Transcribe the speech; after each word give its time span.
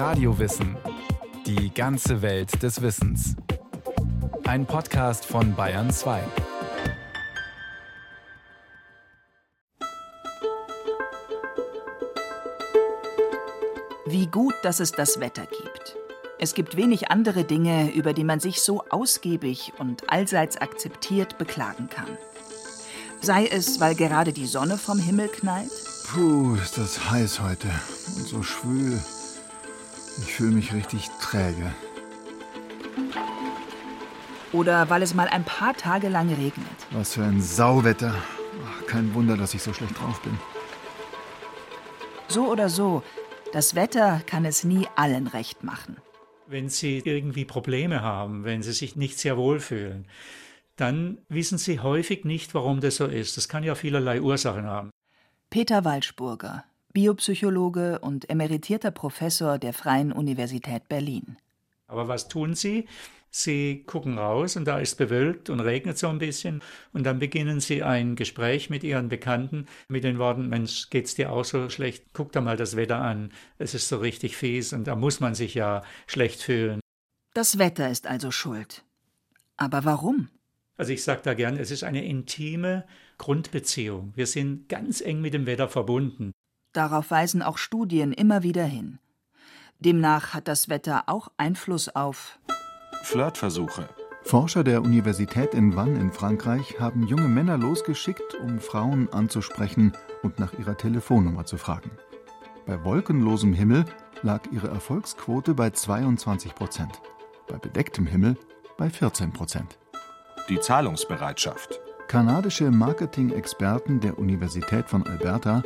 Radiowissen. 0.00 0.78
Die 1.44 1.74
ganze 1.74 2.22
Welt 2.22 2.62
des 2.62 2.80
Wissens. 2.80 3.36
Ein 4.44 4.64
Podcast 4.64 5.26
von 5.26 5.54
Bayern 5.54 5.90
2. 5.90 6.22
Wie 14.06 14.26
gut, 14.28 14.54
dass 14.62 14.80
es 14.80 14.92
das 14.92 15.20
Wetter 15.20 15.42
gibt. 15.42 15.96
Es 16.38 16.54
gibt 16.54 16.78
wenig 16.78 17.10
andere 17.10 17.44
Dinge, 17.44 17.92
über 17.92 18.14
die 18.14 18.24
man 18.24 18.40
sich 18.40 18.62
so 18.62 18.82
ausgiebig 18.88 19.74
und 19.76 20.10
allseits 20.10 20.56
akzeptiert 20.56 21.36
beklagen 21.36 21.90
kann. 21.90 22.16
Sei 23.20 23.46
es, 23.46 23.80
weil 23.80 23.94
gerade 23.94 24.32
die 24.32 24.46
Sonne 24.46 24.78
vom 24.78 24.98
Himmel 24.98 25.28
knallt? 25.28 25.70
Puh, 26.10 26.54
ist 26.54 26.78
das 26.78 27.10
heiß 27.10 27.42
heute 27.42 27.68
und 28.16 28.26
so 28.26 28.42
schwül. 28.42 28.98
Ich 30.20 30.34
fühle 30.34 30.52
mich 30.52 30.72
richtig 30.72 31.08
träge. 31.20 31.74
Oder 34.52 34.90
weil 34.90 35.02
es 35.02 35.14
mal 35.14 35.28
ein 35.28 35.44
paar 35.44 35.74
Tage 35.74 36.08
lang 36.08 36.28
regnet. 36.28 36.66
Was 36.90 37.14
für 37.14 37.24
ein 37.24 37.40
Sauwetter. 37.40 38.14
Ach, 38.66 38.86
kein 38.86 39.14
Wunder, 39.14 39.36
dass 39.36 39.54
ich 39.54 39.62
so 39.62 39.72
schlecht 39.72 39.98
drauf 39.98 40.20
bin. 40.22 40.38
So 42.28 42.50
oder 42.50 42.68
so, 42.68 43.02
das 43.52 43.74
Wetter 43.74 44.20
kann 44.26 44.44
es 44.44 44.62
nie 44.62 44.86
allen 44.94 45.26
recht 45.26 45.64
machen. 45.64 45.96
Wenn 46.46 46.68
Sie 46.68 46.98
irgendwie 46.98 47.44
Probleme 47.44 48.02
haben, 48.02 48.44
wenn 48.44 48.62
Sie 48.62 48.72
sich 48.72 48.96
nicht 48.96 49.18
sehr 49.18 49.36
wohl 49.36 49.60
fühlen, 49.60 50.06
dann 50.76 51.18
wissen 51.28 51.58
Sie 51.58 51.80
häufig 51.80 52.24
nicht, 52.24 52.54
warum 52.54 52.80
das 52.80 52.96
so 52.96 53.06
ist. 53.06 53.36
Das 53.36 53.48
kann 53.48 53.62
ja 53.62 53.74
vielerlei 53.74 54.20
Ursachen 54.20 54.66
haben. 54.66 54.90
Peter 55.48 55.84
Walschburger, 55.84 56.64
Biopsychologe 56.92 58.00
und 58.00 58.28
emeritierter 58.28 58.90
Professor 58.90 59.58
der 59.58 59.72
Freien 59.72 60.12
Universität 60.12 60.88
Berlin. 60.88 61.36
Aber 61.86 62.08
was 62.08 62.28
tun 62.28 62.54
Sie? 62.54 62.86
Sie 63.30 63.84
gucken 63.86 64.18
raus 64.18 64.56
und 64.56 64.64
da 64.64 64.80
ist 64.80 64.96
bewölkt 64.96 65.50
und 65.50 65.60
regnet 65.60 65.96
so 65.96 66.08
ein 66.08 66.18
bisschen 66.18 66.62
und 66.92 67.04
dann 67.04 67.20
beginnen 67.20 67.60
Sie 67.60 67.84
ein 67.84 68.16
Gespräch 68.16 68.70
mit 68.70 68.82
Ihren 68.82 69.08
Bekannten 69.08 69.66
mit 69.88 70.02
den 70.02 70.18
Worten, 70.18 70.48
Mensch, 70.48 70.90
geht's 70.90 71.14
dir 71.14 71.30
auch 71.30 71.44
so 71.44 71.68
schlecht? 71.70 72.06
Guck 72.12 72.32
doch 72.32 72.42
mal 72.42 72.56
das 72.56 72.74
Wetter 72.74 73.00
an. 73.00 73.32
Es 73.58 73.74
ist 73.74 73.88
so 73.88 73.98
richtig 73.98 74.36
fies 74.36 74.72
und 74.72 74.88
da 74.88 74.96
muss 74.96 75.20
man 75.20 75.36
sich 75.36 75.54
ja 75.54 75.82
schlecht 76.08 76.42
fühlen. 76.42 76.80
Das 77.32 77.58
Wetter 77.58 77.88
ist 77.88 78.08
also 78.08 78.32
schuld. 78.32 78.84
Aber 79.56 79.84
warum? 79.84 80.28
Also 80.76 80.92
ich 80.92 81.04
sage 81.04 81.20
da 81.22 81.34
gern, 81.34 81.56
es 81.56 81.70
ist 81.70 81.84
eine 81.84 82.04
intime 82.04 82.84
Grundbeziehung. 83.18 84.12
Wir 84.16 84.26
sind 84.26 84.68
ganz 84.68 85.00
eng 85.00 85.20
mit 85.20 85.34
dem 85.34 85.46
Wetter 85.46 85.68
verbunden. 85.68 86.32
Darauf 86.72 87.10
weisen 87.10 87.42
auch 87.42 87.58
Studien 87.58 88.12
immer 88.12 88.42
wieder 88.42 88.64
hin. 88.64 88.98
Demnach 89.80 90.34
hat 90.34 90.46
das 90.46 90.68
Wetter 90.68 91.04
auch 91.06 91.28
Einfluss 91.36 91.88
auf 91.88 92.38
Flirtversuche. 93.02 93.88
Forscher 94.22 94.62
der 94.62 94.82
Universität 94.82 95.54
in 95.54 95.74
Vannes 95.74 96.00
in 96.00 96.12
Frankreich 96.12 96.78
haben 96.78 97.06
junge 97.06 97.28
Männer 97.28 97.56
losgeschickt, 97.56 98.34
um 98.42 98.60
Frauen 98.60 99.10
anzusprechen 99.12 99.92
und 100.22 100.38
nach 100.38 100.52
ihrer 100.58 100.76
Telefonnummer 100.76 101.46
zu 101.46 101.56
fragen. 101.56 101.90
Bei 102.66 102.84
wolkenlosem 102.84 103.54
Himmel 103.54 103.86
lag 104.22 104.42
ihre 104.52 104.68
Erfolgsquote 104.68 105.54
bei 105.54 105.70
22 105.70 106.54
Prozent, 106.54 107.00
bei 107.48 107.56
bedecktem 107.56 108.06
Himmel 108.06 108.36
bei 108.76 108.90
14 108.90 109.32
Prozent. 109.32 109.78
Die 110.48 110.60
Zahlungsbereitschaft. 110.60 111.80
Kanadische 112.06 112.70
Marketing-Experten 112.70 114.00
der 114.00 114.18
Universität 114.18 114.88
von 114.88 115.06
Alberta 115.06 115.62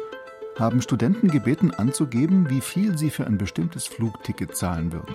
haben 0.59 0.83
Studenten 0.83 1.29
gebeten 1.29 1.73
anzugeben, 1.73 2.49
wie 2.51 2.61
viel 2.61 2.97
sie 2.97 3.11
für 3.11 3.27
ein 3.27 3.39
bestimmtes 3.39 3.87
Flugticket 3.87 4.57
zahlen 4.57 4.93
würden. 4.93 5.15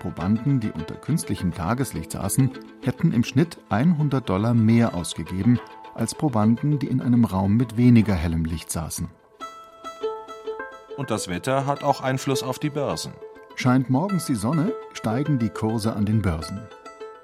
Probanden, 0.00 0.60
die 0.60 0.70
unter 0.70 0.94
künstlichem 0.94 1.52
Tageslicht 1.52 2.12
saßen, 2.12 2.50
hätten 2.80 3.12
im 3.12 3.22
Schnitt 3.22 3.58
100 3.68 4.26
Dollar 4.28 4.54
mehr 4.54 4.94
ausgegeben 4.94 5.60
als 5.94 6.14
Probanden, 6.14 6.78
die 6.78 6.86
in 6.86 7.02
einem 7.02 7.24
Raum 7.24 7.56
mit 7.56 7.76
weniger 7.76 8.14
hellem 8.14 8.44
Licht 8.44 8.70
saßen. 8.70 9.08
Und 10.96 11.10
das 11.10 11.28
Wetter 11.28 11.66
hat 11.66 11.82
auch 11.82 12.00
Einfluss 12.00 12.42
auf 12.42 12.58
die 12.58 12.70
Börsen. 12.70 13.12
Scheint 13.56 13.90
morgens 13.90 14.24
die 14.24 14.34
Sonne, 14.34 14.72
steigen 14.94 15.38
die 15.38 15.50
Kurse 15.50 15.94
an 15.94 16.06
den 16.06 16.22
Börsen. 16.22 16.60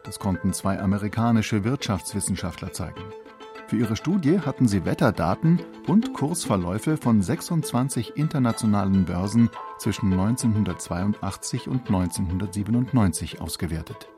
Das 0.05 0.19
konnten 0.19 0.53
zwei 0.53 0.79
amerikanische 0.79 1.65
Wirtschaftswissenschaftler 1.65 2.73
zeigen. 2.73 3.03
Für 3.69 3.77
ihre 3.77 3.97
Studie 3.97 4.39
hatten 4.39 4.69
sie 4.69 4.85
Wetterdaten 4.85 5.61
und 5.89 6.15
Kursverläufe 6.15 6.97
von 6.97 7.21
26 7.21 8.17
internationalen 8.17 9.07
Börsen 9.07 9.51
zwischen 9.79 10.13
1982 10.13 11.67
und 11.67 11.87
1997 11.89 13.41
ausgewertet. 13.41 14.09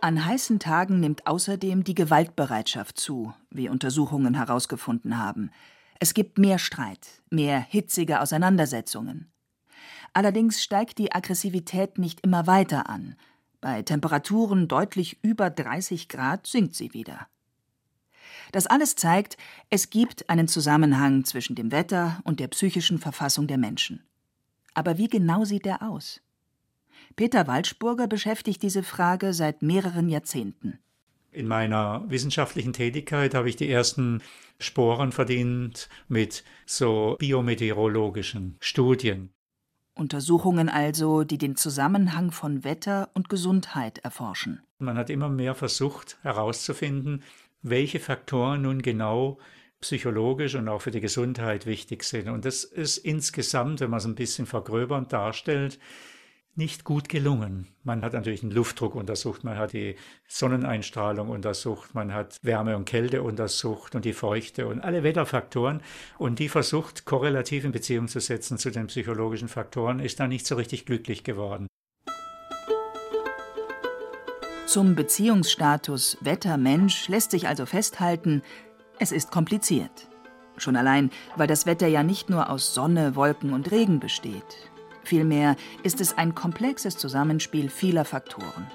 An 0.00 0.24
heißen 0.24 0.58
Tagen 0.58 0.98
nimmt 1.00 1.26
außerdem 1.26 1.84
die 1.84 1.94
Gewaltbereitschaft 1.94 2.98
zu, 2.98 3.34
wie 3.50 3.68
Untersuchungen 3.68 4.32
herausgefunden 4.32 5.18
haben. 5.18 5.50
Es 5.98 6.14
gibt 6.14 6.38
mehr 6.38 6.58
Streit, 6.58 7.20
mehr 7.28 7.60
hitzige 7.60 8.22
Auseinandersetzungen. 8.22 9.30
Allerdings 10.14 10.62
steigt 10.62 10.96
die 10.96 11.12
Aggressivität 11.12 11.98
nicht 11.98 12.20
immer 12.20 12.46
weiter 12.46 12.88
an. 12.88 13.16
Bei 13.60 13.82
Temperaturen 13.82 14.68
deutlich 14.68 15.18
über 15.22 15.50
30 15.50 16.08
Grad 16.08 16.46
sinkt 16.46 16.74
sie 16.74 16.94
wieder. 16.94 17.28
Das 18.52 18.66
alles 18.66 18.96
zeigt, 18.96 19.36
es 19.68 19.90
gibt 19.90 20.28
einen 20.28 20.48
Zusammenhang 20.48 21.24
zwischen 21.24 21.54
dem 21.54 21.72
Wetter 21.72 22.20
und 22.24 22.40
der 22.40 22.48
psychischen 22.48 22.98
Verfassung 22.98 23.46
der 23.46 23.58
Menschen. 23.58 24.04
Aber 24.74 24.98
wie 24.98 25.08
genau 25.08 25.44
sieht 25.44 25.66
er 25.66 25.82
aus? 25.82 26.20
Peter 27.16 27.46
Waldspurger 27.46 28.06
beschäftigt 28.06 28.62
diese 28.62 28.82
Frage 28.82 29.32
seit 29.32 29.62
mehreren 29.62 30.08
Jahrzehnten. 30.08 30.78
In 31.32 31.46
meiner 31.46 32.04
wissenschaftlichen 32.08 32.72
Tätigkeit 32.72 33.34
habe 33.34 33.48
ich 33.48 33.56
die 33.56 33.70
ersten 33.70 34.20
Sporen 34.58 35.12
verdient 35.12 35.88
mit 36.08 36.44
so 36.66 37.16
biometeorologischen 37.18 38.56
Studien. 38.60 39.30
Untersuchungen 39.94 40.68
also, 40.68 41.24
die 41.24 41.38
den 41.38 41.56
Zusammenhang 41.56 42.32
von 42.32 42.64
Wetter 42.64 43.10
und 43.14 43.28
Gesundheit 43.28 43.98
erforschen. 43.98 44.62
Man 44.78 44.96
hat 44.96 45.10
immer 45.10 45.28
mehr 45.28 45.54
versucht 45.54 46.18
herauszufinden, 46.22 47.22
welche 47.62 48.00
Faktoren 48.00 48.62
nun 48.62 48.82
genau 48.82 49.38
psychologisch 49.80 50.54
und 50.54 50.68
auch 50.68 50.82
für 50.82 50.90
die 50.90 51.00
Gesundheit 51.00 51.66
wichtig 51.66 52.04
sind. 52.04 52.28
Und 52.28 52.44
das 52.44 52.64
ist 52.64 52.98
insgesamt, 52.98 53.80
wenn 53.80 53.90
man 53.90 53.98
es 53.98 54.04
ein 54.04 54.14
bisschen 54.14 54.46
vergröbernd 54.46 55.12
darstellt, 55.12 55.78
nicht 56.56 56.84
gut 56.84 57.08
gelungen. 57.08 57.68
Man 57.84 58.02
hat 58.02 58.12
natürlich 58.12 58.40
den 58.40 58.50
Luftdruck 58.50 58.94
untersucht, 58.94 59.44
man 59.44 59.56
hat 59.56 59.72
die 59.72 59.96
Sonneneinstrahlung 60.28 61.30
untersucht, 61.30 61.94
man 61.94 62.12
hat 62.12 62.36
Wärme 62.42 62.76
und 62.76 62.84
Kälte 62.84 63.22
untersucht 63.22 63.94
und 63.94 64.04
die 64.04 64.12
Feuchte 64.12 64.66
und 64.66 64.80
alle 64.80 65.02
Wetterfaktoren 65.02 65.80
und 66.18 66.38
die 66.38 66.48
versucht 66.48 67.04
korrelativ 67.04 67.64
in 67.64 67.72
Beziehung 67.72 68.08
zu 68.08 68.20
setzen 68.20 68.58
zu 68.58 68.70
den 68.70 68.88
psychologischen 68.88 69.48
Faktoren, 69.48 70.00
ist 70.00 70.20
da 70.20 70.26
nicht 70.26 70.46
so 70.46 70.56
richtig 70.56 70.86
glücklich 70.86 71.24
geworden. 71.24 71.66
Zum 74.70 74.94
Beziehungsstatus 74.94 76.16
Wetter-Mensch 76.20 77.08
lässt 77.08 77.32
sich 77.32 77.48
also 77.48 77.66
festhalten, 77.66 78.40
es 79.00 79.10
ist 79.10 79.32
kompliziert. 79.32 80.08
Schon 80.58 80.76
allein, 80.76 81.10
weil 81.34 81.48
das 81.48 81.66
Wetter 81.66 81.88
ja 81.88 82.04
nicht 82.04 82.30
nur 82.30 82.48
aus 82.48 82.72
Sonne, 82.72 83.16
Wolken 83.16 83.52
und 83.52 83.72
Regen 83.72 83.98
besteht. 83.98 84.70
Vielmehr 85.02 85.56
ist 85.82 86.00
es 86.00 86.16
ein 86.16 86.36
komplexes 86.36 86.96
Zusammenspiel 86.96 87.68
vieler 87.68 88.04
Faktoren. 88.04 88.70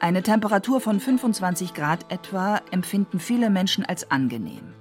Eine 0.00 0.22
Temperatur 0.22 0.80
von 0.80 0.98
25 0.98 1.74
Grad 1.74 2.10
etwa 2.10 2.62
empfinden 2.70 3.20
viele 3.20 3.50
Menschen 3.50 3.84
als 3.84 4.10
angenehm. 4.10 4.72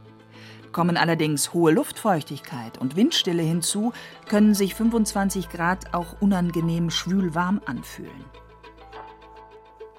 Kommen 0.71 0.95
allerdings 0.95 1.53
hohe 1.53 1.73
Luftfeuchtigkeit 1.73 2.77
und 2.77 2.95
Windstille 2.95 3.43
hinzu, 3.43 3.91
können 4.29 4.53
sich 4.53 4.73
25 4.73 5.49
Grad 5.49 5.93
auch 5.93 6.21
unangenehm 6.21 6.91
schwül-warm 6.91 7.59
anfühlen. 7.65 8.23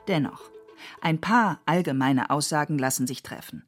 Dennoch, 0.09 0.51
ein 1.01 1.21
paar 1.21 1.61
allgemeine 1.67 2.31
Aussagen 2.31 2.79
lassen 2.79 3.06
sich 3.06 3.23
treffen. 3.23 3.65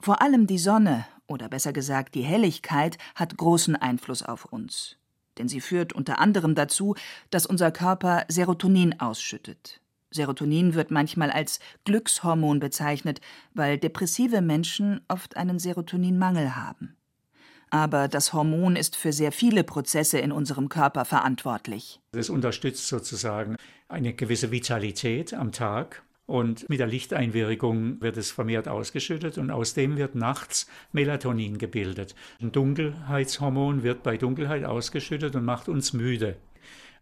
Vor 0.00 0.20
allem 0.20 0.46
die 0.46 0.58
Sonne, 0.58 1.06
oder 1.26 1.48
besser 1.48 1.72
gesagt 1.72 2.14
die 2.14 2.22
Helligkeit, 2.22 2.98
hat 3.14 3.36
großen 3.36 3.76
Einfluss 3.76 4.22
auf 4.22 4.44
uns. 4.46 4.96
Denn 5.38 5.48
sie 5.48 5.60
führt 5.60 5.92
unter 5.92 6.18
anderem 6.18 6.54
dazu, 6.54 6.94
dass 7.30 7.46
unser 7.46 7.70
Körper 7.70 8.24
Serotonin 8.28 9.00
ausschüttet. 9.00 9.80
Serotonin 10.10 10.74
wird 10.74 10.90
manchmal 10.90 11.30
als 11.30 11.58
Glückshormon 11.84 12.60
bezeichnet, 12.60 13.20
weil 13.52 13.78
depressive 13.78 14.42
Menschen 14.42 15.00
oft 15.08 15.36
einen 15.36 15.58
Serotoninmangel 15.58 16.54
haben. 16.54 16.96
Aber 17.70 18.06
das 18.06 18.32
Hormon 18.32 18.76
ist 18.76 18.94
für 18.94 19.12
sehr 19.12 19.32
viele 19.32 19.64
Prozesse 19.64 20.18
in 20.18 20.30
unserem 20.30 20.68
Körper 20.68 21.04
verantwortlich. 21.04 22.00
Es 22.12 22.30
unterstützt 22.30 22.86
sozusagen 22.86 23.56
eine 23.94 24.12
gewisse 24.12 24.50
Vitalität 24.50 25.32
am 25.32 25.52
Tag. 25.52 26.02
Und 26.26 26.68
mit 26.70 26.80
der 26.80 26.86
Lichteinwirkung 26.86 28.00
wird 28.00 28.16
es 28.16 28.30
vermehrt 28.30 28.66
ausgeschüttet 28.66 29.36
und 29.36 29.50
aus 29.50 29.74
dem 29.74 29.98
wird 29.98 30.14
nachts 30.14 30.66
Melatonin 30.92 31.58
gebildet. 31.58 32.14
Ein 32.40 32.50
Dunkelheitshormon 32.50 33.82
wird 33.82 34.02
bei 34.02 34.16
Dunkelheit 34.16 34.64
ausgeschüttet 34.64 35.36
und 35.36 35.44
macht 35.44 35.68
uns 35.68 35.92
müde. 35.92 36.36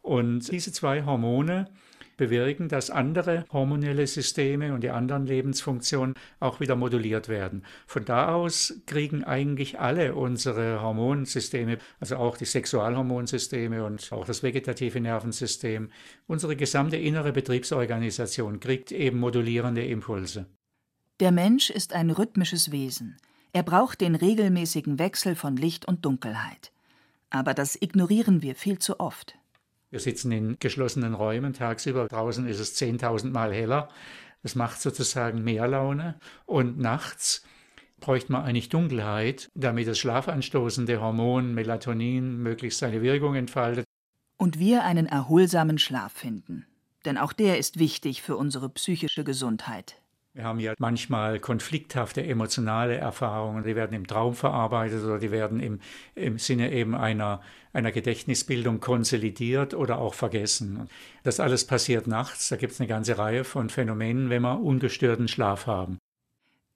Und 0.02 0.50
diese 0.50 0.72
zwei 0.72 1.04
Hormone 1.04 1.68
bewirken, 2.16 2.68
dass 2.68 2.90
andere 2.90 3.44
hormonelle 3.52 4.06
Systeme 4.06 4.74
und 4.74 4.82
die 4.82 4.90
anderen 4.90 5.26
Lebensfunktionen 5.26 6.14
auch 6.40 6.60
wieder 6.60 6.76
moduliert 6.76 7.28
werden. 7.28 7.64
Von 7.86 8.04
da 8.04 8.34
aus 8.34 8.74
kriegen 8.86 9.24
eigentlich 9.24 9.80
alle 9.80 10.14
unsere 10.14 10.82
Hormonsysteme, 10.82 11.78
also 12.00 12.16
auch 12.16 12.36
die 12.36 12.44
Sexualhormonsysteme 12.44 13.84
und 13.84 14.12
auch 14.12 14.24
das 14.24 14.42
vegetative 14.42 15.00
Nervensystem, 15.00 15.90
unsere 16.26 16.56
gesamte 16.56 16.96
innere 16.96 17.32
Betriebsorganisation 17.32 18.60
kriegt 18.60 18.92
eben 18.92 19.18
modulierende 19.18 19.84
Impulse. 19.84 20.46
Der 21.20 21.30
Mensch 21.30 21.70
ist 21.70 21.92
ein 21.92 22.10
rhythmisches 22.10 22.72
Wesen. 22.72 23.16
Er 23.52 23.62
braucht 23.62 24.00
den 24.00 24.14
regelmäßigen 24.14 24.98
Wechsel 24.98 25.34
von 25.34 25.56
Licht 25.56 25.86
und 25.86 26.04
Dunkelheit. 26.04 26.72
Aber 27.30 27.54
das 27.54 27.80
ignorieren 27.80 28.42
wir 28.42 28.54
viel 28.54 28.78
zu 28.78 28.98
oft. 28.98 29.38
Wir 29.92 30.00
sitzen 30.00 30.32
in 30.32 30.56
geschlossenen 30.58 31.12
Räumen 31.12 31.52
tagsüber. 31.52 32.08
Draußen 32.08 32.46
ist 32.46 32.60
es 32.60 32.80
10.000 32.80 33.30
Mal 33.30 33.52
heller. 33.52 33.90
Das 34.42 34.54
macht 34.54 34.80
sozusagen 34.80 35.44
mehr 35.44 35.68
Laune. 35.68 36.18
Und 36.46 36.78
nachts 36.78 37.44
bräuchte 38.00 38.32
man 38.32 38.42
eigentlich 38.42 38.70
Dunkelheit, 38.70 39.50
damit 39.54 39.86
das 39.86 39.98
schlafanstoßende 39.98 40.98
Hormon 40.98 41.52
Melatonin 41.52 42.38
möglichst 42.38 42.78
seine 42.78 43.02
Wirkung 43.02 43.34
entfaltet. 43.34 43.84
Und 44.38 44.58
wir 44.58 44.82
einen 44.84 45.04
erholsamen 45.04 45.76
Schlaf 45.76 46.12
finden. 46.14 46.66
Denn 47.04 47.18
auch 47.18 47.34
der 47.34 47.58
ist 47.58 47.78
wichtig 47.78 48.22
für 48.22 48.38
unsere 48.38 48.70
psychische 48.70 49.24
Gesundheit. 49.24 50.01
Wir 50.34 50.44
haben 50.44 50.60
ja 50.60 50.72
manchmal 50.78 51.40
konflikthafte 51.40 52.24
emotionale 52.24 52.96
Erfahrungen, 52.96 53.64
die 53.64 53.76
werden 53.76 53.92
im 53.92 54.06
Traum 54.06 54.34
verarbeitet 54.34 55.04
oder 55.04 55.18
die 55.18 55.30
werden 55.30 55.60
im, 55.60 55.80
im 56.14 56.38
Sinne 56.38 56.72
eben 56.72 56.94
einer, 56.94 57.42
einer 57.74 57.92
Gedächtnisbildung 57.92 58.80
konsolidiert 58.80 59.74
oder 59.74 59.98
auch 59.98 60.14
vergessen. 60.14 60.88
Das 61.22 61.38
alles 61.38 61.66
passiert 61.66 62.06
nachts, 62.06 62.48
da 62.48 62.56
gibt 62.56 62.72
es 62.72 62.80
eine 62.80 62.88
ganze 62.88 63.18
Reihe 63.18 63.44
von 63.44 63.68
Phänomenen, 63.68 64.30
wenn 64.30 64.40
wir 64.40 64.58
ungestörten 64.58 65.28
Schlaf 65.28 65.66
haben. 65.66 65.98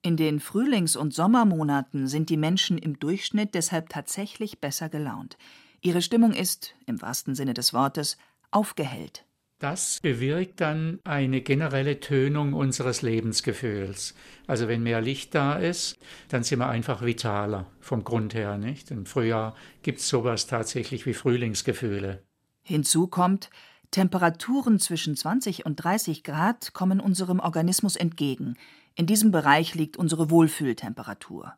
In 0.03 0.17
den 0.17 0.39
Frühlings- 0.39 0.95
und 0.95 1.15
Sommermonaten 1.15 2.07
sind 2.07 2.29
die 2.29 2.37
Menschen 2.37 2.77
im 2.77 2.99
Durchschnitt 2.99 3.55
deshalb 3.55 3.89
tatsächlich 3.89 4.61
besser 4.61 4.87
gelaunt. 4.87 5.35
Ihre 5.81 6.03
Stimmung 6.03 6.33
ist, 6.33 6.75
im 6.85 7.01
wahrsten 7.01 7.33
Sinne 7.33 7.55
des 7.55 7.73
Wortes, 7.73 8.17
aufgehellt. 8.51 9.26
Das 9.59 9.99
bewirkt 10.01 10.61
dann 10.61 10.99
eine 11.03 11.41
generelle 11.41 11.99
Tönung 11.99 12.53
unseres 12.53 13.01
Lebensgefühls. 13.01 14.13
Also 14.45 14.67
wenn 14.67 14.83
mehr 14.83 15.01
Licht 15.01 15.33
da 15.33 15.55
ist, 15.55 15.97
dann 16.29 16.43
sind 16.43 16.59
wir 16.59 16.67
einfach 16.69 17.03
vitaler 17.03 17.65
vom 17.79 18.03
Grund 18.03 18.35
her, 18.35 18.59
nicht? 18.59 18.91
Im 18.91 19.07
Frühjahr 19.07 19.55
gibt 19.81 19.99
es 19.99 20.09
sowas 20.09 20.45
tatsächlich 20.45 21.07
wie 21.07 21.15
Frühlingsgefühle. 21.15 22.23
Hinzu 22.61 23.07
kommt, 23.07 23.49
Temperaturen 23.89 24.79
zwischen 24.79 25.15
20 25.15 25.65
und 25.65 25.77
30 25.77 26.23
Grad 26.23 26.73
kommen 26.73 26.99
unserem 26.99 27.39
Organismus 27.39 27.95
entgegen. 27.95 28.57
In 28.93 29.07
diesem 29.07 29.31
Bereich 29.31 29.73
liegt 29.73 29.97
unsere 29.97 30.29
Wohlfühltemperatur. 30.29 31.53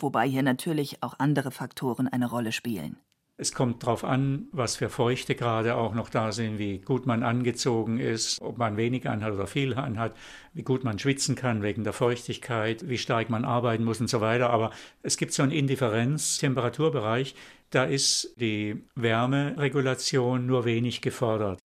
Wobei 0.00 0.26
hier 0.26 0.42
natürlich 0.42 1.02
auch 1.04 1.14
andere 1.18 1.52
Faktoren 1.52 2.08
eine 2.08 2.26
Rolle 2.26 2.50
spielen. 2.50 2.96
Es 3.40 3.52
kommt 3.52 3.84
darauf 3.84 4.02
an, 4.02 4.48
was 4.50 4.74
für 4.74 4.88
Feuchtegrade 4.88 5.76
auch 5.76 5.94
noch 5.94 6.10
da 6.10 6.32
sind, 6.32 6.58
wie 6.58 6.80
gut 6.80 7.06
man 7.06 7.22
angezogen 7.22 8.00
ist, 8.00 8.42
ob 8.42 8.58
man 8.58 8.76
wenig 8.76 9.08
anhat 9.08 9.32
oder 9.32 9.46
viel 9.46 9.74
anhat, 9.74 10.12
wie 10.54 10.64
gut 10.64 10.82
man 10.82 10.98
schwitzen 10.98 11.36
kann 11.36 11.62
wegen 11.62 11.84
der 11.84 11.92
Feuchtigkeit, 11.92 12.88
wie 12.88 12.98
stark 12.98 13.30
man 13.30 13.44
arbeiten 13.44 13.84
muss 13.84 14.00
und 14.00 14.10
so 14.10 14.20
weiter. 14.20 14.50
Aber 14.50 14.72
es 15.04 15.16
gibt 15.16 15.32
so 15.32 15.44
einen 15.44 15.52
Indifferenz-Temperaturbereich, 15.52 17.36
da 17.70 17.84
ist 17.84 18.34
die 18.40 18.82
Wärmeregulation 18.96 20.44
nur 20.44 20.64
wenig 20.64 21.00
gefordert. 21.00 21.60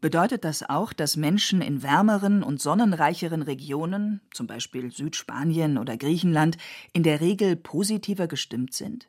Bedeutet 0.00 0.44
das 0.44 0.62
auch, 0.62 0.92
dass 0.92 1.16
Menschen 1.16 1.60
in 1.60 1.82
wärmeren 1.82 2.44
und 2.44 2.60
sonnenreicheren 2.60 3.42
Regionen, 3.42 4.20
zum 4.32 4.46
Beispiel 4.46 4.92
Südspanien 4.92 5.76
oder 5.76 5.96
Griechenland, 5.96 6.56
in 6.92 7.02
der 7.02 7.20
Regel 7.20 7.56
positiver 7.56 8.28
gestimmt 8.28 8.74
sind? 8.74 9.08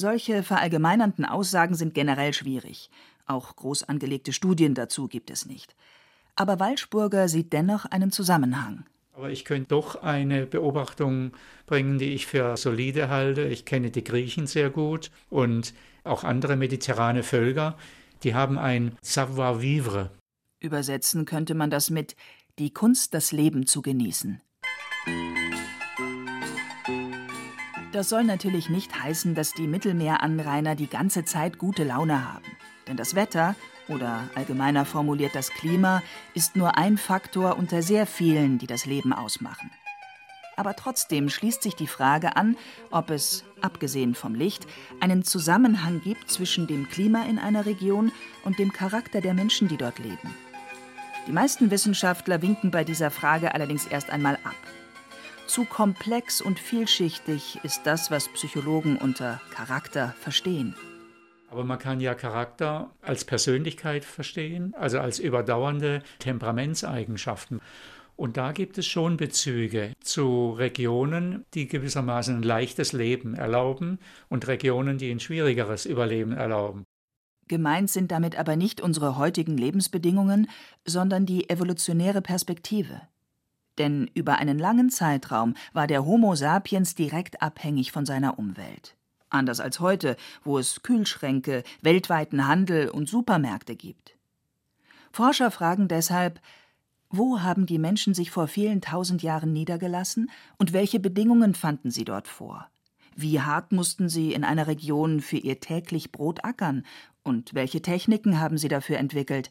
Solche 0.00 0.44
verallgemeinernden 0.44 1.24
Aussagen 1.24 1.74
sind 1.74 1.92
generell 1.92 2.32
schwierig. 2.32 2.88
Auch 3.26 3.56
groß 3.56 3.82
angelegte 3.84 4.32
Studien 4.32 4.74
dazu 4.74 5.08
gibt 5.08 5.28
es 5.28 5.44
nicht. 5.44 5.74
Aber 6.36 6.60
Walschburger 6.60 7.28
sieht 7.28 7.52
dennoch 7.52 7.84
einen 7.84 8.12
Zusammenhang. 8.12 8.84
Aber 9.12 9.30
ich 9.30 9.44
könnte 9.44 9.70
doch 9.70 10.00
eine 10.00 10.46
Beobachtung 10.46 11.32
bringen, 11.66 11.98
die 11.98 12.14
ich 12.14 12.26
für 12.28 12.56
solide 12.56 13.08
halte. 13.08 13.42
Ich 13.42 13.64
kenne 13.64 13.90
die 13.90 14.04
Griechen 14.04 14.46
sehr 14.46 14.70
gut 14.70 15.10
und 15.30 15.74
auch 16.04 16.22
andere 16.22 16.54
mediterrane 16.54 17.24
Völker. 17.24 17.76
Die 18.22 18.34
haben 18.34 18.56
ein 18.56 18.96
Savoir-vivre. 19.02 20.10
Übersetzen 20.60 21.24
könnte 21.24 21.54
man 21.54 21.70
das 21.70 21.90
mit 21.90 22.14
die 22.60 22.72
Kunst, 22.72 23.14
das 23.14 23.32
Leben 23.32 23.66
zu 23.66 23.82
genießen. 23.82 24.40
Das 27.98 28.10
soll 28.10 28.22
natürlich 28.22 28.70
nicht 28.70 28.94
heißen, 29.02 29.34
dass 29.34 29.54
die 29.54 29.66
Mittelmeeranrainer 29.66 30.76
die 30.76 30.86
ganze 30.86 31.24
Zeit 31.24 31.58
gute 31.58 31.82
Laune 31.82 32.32
haben. 32.32 32.44
Denn 32.86 32.96
das 32.96 33.16
Wetter, 33.16 33.56
oder 33.88 34.28
allgemeiner 34.36 34.84
formuliert 34.84 35.34
das 35.34 35.50
Klima, 35.50 36.04
ist 36.32 36.54
nur 36.54 36.78
ein 36.78 36.96
Faktor 36.96 37.56
unter 37.58 37.82
sehr 37.82 38.06
vielen, 38.06 38.58
die 38.58 38.68
das 38.68 38.86
Leben 38.86 39.12
ausmachen. 39.12 39.72
Aber 40.56 40.76
trotzdem 40.76 41.28
schließt 41.28 41.60
sich 41.60 41.74
die 41.74 41.88
Frage 41.88 42.36
an, 42.36 42.56
ob 42.92 43.10
es, 43.10 43.42
abgesehen 43.62 44.14
vom 44.14 44.36
Licht, 44.36 44.68
einen 45.00 45.24
Zusammenhang 45.24 46.00
gibt 46.00 46.30
zwischen 46.30 46.68
dem 46.68 46.88
Klima 46.88 47.24
in 47.24 47.40
einer 47.40 47.66
Region 47.66 48.12
und 48.44 48.60
dem 48.60 48.72
Charakter 48.72 49.20
der 49.20 49.34
Menschen, 49.34 49.66
die 49.66 49.76
dort 49.76 49.98
leben. 49.98 50.36
Die 51.26 51.32
meisten 51.32 51.72
Wissenschaftler 51.72 52.42
winken 52.42 52.70
bei 52.70 52.84
dieser 52.84 53.10
Frage 53.10 53.54
allerdings 53.54 53.86
erst 53.86 54.08
einmal 54.08 54.36
ab. 54.44 54.54
Zu 55.48 55.64
komplex 55.64 56.42
und 56.42 56.58
vielschichtig 56.58 57.58
ist 57.62 57.80
das, 57.84 58.10
was 58.10 58.28
Psychologen 58.28 58.98
unter 58.98 59.40
Charakter 59.50 60.14
verstehen. 60.20 60.74
Aber 61.50 61.64
man 61.64 61.78
kann 61.78 62.00
ja 62.00 62.14
Charakter 62.14 62.90
als 63.00 63.24
Persönlichkeit 63.24 64.04
verstehen, 64.04 64.74
also 64.78 65.00
als 65.00 65.18
überdauernde 65.18 66.02
Temperamentseigenschaften. 66.18 67.62
Und 68.14 68.36
da 68.36 68.52
gibt 68.52 68.76
es 68.76 68.86
schon 68.86 69.16
Bezüge 69.16 69.94
zu 70.00 70.50
Regionen, 70.50 71.46
die 71.54 71.66
gewissermaßen 71.66 72.36
ein 72.36 72.42
leichtes 72.42 72.92
Leben 72.92 73.34
erlauben 73.34 74.00
und 74.28 74.46
Regionen, 74.48 74.98
die 74.98 75.10
ein 75.10 75.18
schwierigeres 75.18 75.86
Überleben 75.86 76.32
erlauben. 76.32 76.84
Gemeint 77.48 77.88
sind 77.88 78.12
damit 78.12 78.38
aber 78.38 78.56
nicht 78.56 78.82
unsere 78.82 79.16
heutigen 79.16 79.56
Lebensbedingungen, 79.56 80.50
sondern 80.84 81.24
die 81.24 81.48
evolutionäre 81.48 82.20
Perspektive. 82.20 83.00
Denn 83.78 84.10
über 84.14 84.38
einen 84.38 84.58
langen 84.58 84.90
Zeitraum 84.90 85.54
war 85.72 85.86
der 85.86 86.04
Homo 86.04 86.34
sapiens 86.34 86.94
direkt 86.94 87.42
abhängig 87.42 87.92
von 87.92 88.04
seiner 88.04 88.38
Umwelt. 88.38 88.96
Anders 89.30 89.60
als 89.60 89.80
heute, 89.80 90.16
wo 90.42 90.58
es 90.58 90.82
Kühlschränke, 90.82 91.62
weltweiten 91.82 92.46
Handel 92.46 92.88
und 92.88 93.08
Supermärkte 93.08 93.76
gibt. 93.76 94.16
Forscher 95.12 95.50
fragen 95.50 95.88
deshalb, 95.88 96.40
wo 97.10 97.40
haben 97.40 97.66
die 97.66 97.78
Menschen 97.78 98.12
sich 98.14 98.30
vor 98.30 98.48
vielen 98.48 98.80
tausend 98.80 99.22
Jahren 99.22 99.52
niedergelassen 99.52 100.30
und 100.58 100.72
welche 100.72 101.00
Bedingungen 101.00 101.54
fanden 101.54 101.90
sie 101.90 102.04
dort 102.04 102.28
vor? 102.28 102.68
Wie 103.16 103.40
hart 103.40 103.72
mussten 103.72 104.08
sie 104.08 104.32
in 104.32 104.44
einer 104.44 104.66
Region 104.66 105.20
für 105.20 105.38
ihr 105.38 105.58
täglich 105.60 106.12
Brot 106.12 106.44
ackern 106.44 106.84
und 107.22 107.54
welche 107.54 107.82
Techniken 107.82 108.38
haben 108.38 108.58
sie 108.58 108.68
dafür 108.68 108.98
entwickelt, 108.98 109.50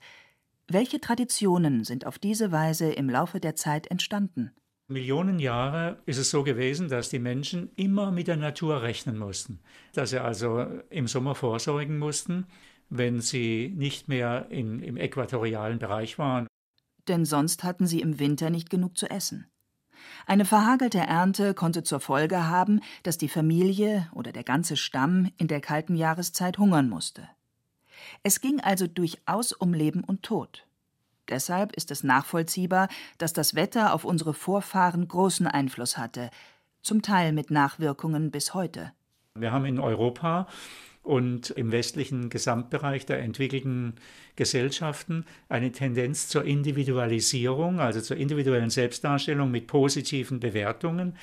welche 0.70 1.00
Traditionen 1.00 1.84
sind 1.84 2.06
auf 2.06 2.20
diese 2.20 2.52
Weise 2.52 2.92
im 2.92 3.10
Laufe 3.10 3.40
der 3.40 3.56
Zeit 3.56 3.88
entstanden? 3.88 4.52
Millionen 4.90 5.40
Jahre 5.40 6.02
ist 6.06 6.18
es 6.18 6.30
so 6.30 6.44
gewesen, 6.44 6.88
dass 6.88 7.10
die 7.10 7.20
Menschen 7.20 7.72
immer 7.76 8.12
mit 8.12 8.28
der 8.28 8.38
Natur 8.38 8.82
rechnen 8.82 9.18
mussten. 9.18 9.60
Dass 9.94 10.12
sie 10.12 10.22
also 10.22 10.66
im 10.90 11.08
Sommer 11.08 11.36
vorsorgen 11.36 12.00
mussten, 12.00 12.48
wenn 12.90 13.20
sie 13.20 13.74
nicht 13.76 14.08
mehr 14.08 14.48
in, 14.50 14.82
im 14.82 14.96
äquatorialen 14.96 15.80
Bereich 15.80 16.18
waren. 16.18 16.48
Denn 17.08 17.26
sonst 17.26 17.64
hatten 17.64 17.86
sie 17.86 18.02
im 18.02 18.20
Winter 18.20 18.50
nicht 18.50 18.70
genug 18.70 18.98
zu 18.98 19.10
essen. 19.10 19.48
Eine 20.26 20.46
verhagelte 20.46 21.00
Ernte 21.00 21.54
konnte 21.54 21.84
zur 21.84 22.00
Folge 22.00 22.48
haben, 22.48 22.82
dass 23.04 23.18
die 23.18 23.30
Familie 23.30 24.10
oder 24.14 24.32
der 24.32 24.44
ganze 24.44 24.78
Stamm 24.78 25.32
in 25.38 25.48
der 25.48 25.62
kalten 25.62 25.96
Jahreszeit 25.96 26.58
hungern 26.58 26.90
musste. 26.90 27.28
Es 28.24 28.42
ging 28.42 28.60
also 28.60 28.88
durchaus 28.88 29.52
um 29.52 29.74
Leben 29.74 30.04
und 30.04 30.24
Tod. 30.24 30.66
Deshalb 31.30 31.74
ist 31.74 31.92
es 31.92 32.04
nachvollziehbar, 32.04 32.88
dass 33.18 33.34
das 33.34 33.56
Wetter 33.56 33.94
auf 33.94 34.06
unsere 34.06 34.34
Vorfahren 34.34 35.08
großen 35.08 35.48
Einfluss 35.48 35.98
hatte, 35.98 36.30
zum 36.82 37.02
Teil 37.02 37.34
mit 37.34 37.52
Nachwirkungen 37.52 38.32
bis 38.32 38.54
heute. 38.54 38.94
Wir 39.36 39.52
haben 39.52 39.66
in 39.66 39.80
Europa 39.80 40.48
und 41.04 41.52
im 41.52 41.72
westlichen 41.72 42.30
Gesamtbereich 42.30 43.06
der 43.06 43.20
entwickelten 43.20 43.96
Gesellschaften 44.36 45.26
eine 45.48 45.72
Tendenz 45.72 46.28
zur 46.28 46.44
Individualisierung, 46.44 47.80
also 47.80 48.02
zur 48.02 48.18
individuellen 48.18 48.70
Selbstdarstellung 48.70 49.50
mit 49.50 49.68
positiven 49.68 50.40
Bewertungen, 50.40 51.16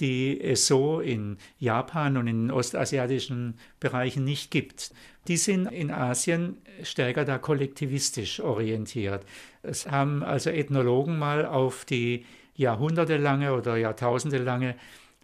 die 0.00 0.40
es 0.40 0.66
so 0.66 1.00
in 1.00 1.38
Japan 1.58 2.16
und 2.16 2.26
in 2.26 2.50
ostasiatischen 2.50 3.54
Bereichen 3.80 4.24
nicht 4.24 4.50
gibt. 4.50 4.92
Die 5.28 5.36
sind 5.36 5.66
in 5.66 5.90
Asien 5.90 6.56
stärker 6.82 7.24
da 7.24 7.38
kollektivistisch 7.38 8.40
orientiert. 8.40 9.24
Es 9.62 9.90
haben 9.90 10.22
also 10.22 10.50
Ethnologen 10.50 11.18
mal 11.18 11.46
auf 11.46 11.84
die 11.84 12.24
jahrhundertelange 12.56 13.54
oder 13.54 13.76
jahrtausendelange 13.76 14.74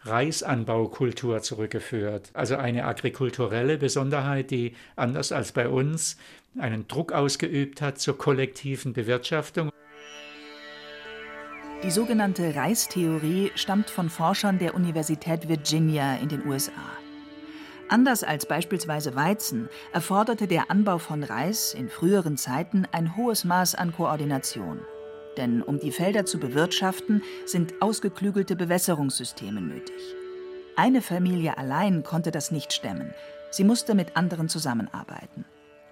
Reisanbaukultur 0.03 1.43
zurückgeführt. 1.43 2.31
Also 2.33 2.57
eine 2.57 2.85
agrikulturelle 2.85 3.79
Besonderheit, 3.79 4.51
die 4.51 4.75
anders 4.97 5.33
als 5.33 5.53
bei 5.53 5.69
uns 5.69 6.17
einen 6.59 6.87
Druck 6.89 7.13
ausgeübt 7.13 7.83
hat 7.83 7.99
zur 7.99 8.17
kollektiven 8.17 8.93
Bewirtschaftung. 8.93 9.71
Die 11.85 11.93
sogenannte 11.93 12.57
Reistheorie 12.57 13.53
stammt 13.55 13.89
von 13.89 14.11
Forschern 14.11 14.59
der 14.59 14.75
Universität 14.75 15.49
Virginia 15.49 16.17
in 16.17 16.29
den 16.29 16.45
USA. 16.45 16.73
Anders 17.89 18.25
als 18.25 18.47
beispielsweise 18.47 19.15
Weizen 19.15 19.69
erforderte 19.93 20.49
der 20.49 20.73
Anbau 20.73 20.99
von 20.99 21.23
Reis 21.23 21.75
in 21.75 21.89
früheren 21.89 22.37
Zeiten 22.37 22.85
ein 22.91 23.17
hohes 23.17 23.45
Maß 23.45 23.77
an 23.77 23.93
Koordination. 23.93 24.81
Denn 25.37 25.63
um 25.63 25.79
die 25.79 25.93
Felder 25.93 26.27
zu 26.27 26.41
bewirtschaften, 26.41 27.23
sind 27.47 27.75
ausgeklügelte 27.81 28.57
Bewässerungssysteme 28.57 29.61
nötig. 29.61 30.17
Eine 30.75 31.01
Familie 31.01 31.59
allein 31.59 32.03
konnte 32.03 32.33
das 32.33 32.51
nicht 32.51 32.73
stemmen. 32.73 33.15
Sie 33.53 33.63
musste 33.63 33.95
mit 33.95 34.17
anderen 34.17 34.49
zusammenarbeiten. 34.49 35.45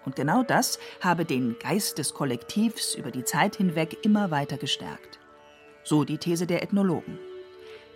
Und 0.05 0.17
genau 0.17 0.43
das 0.43 0.81
habe 1.01 1.25
den 1.25 1.57
Geist 1.61 1.99
des 1.99 2.13
Kollektivs 2.13 2.97
über 2.97 3.13
die 3.13 3.25
Zeit 3.25 3.55
hinweg 3.55 4.05
immer 4.05 4.33
weiter 4.33 4.57
gestärkt. 4.57 5.21
So 5.87 6.03
die 6.03 6.19
These 6.19 6.49
der 6.49 6.65
Ethnologen. 6.65 7.17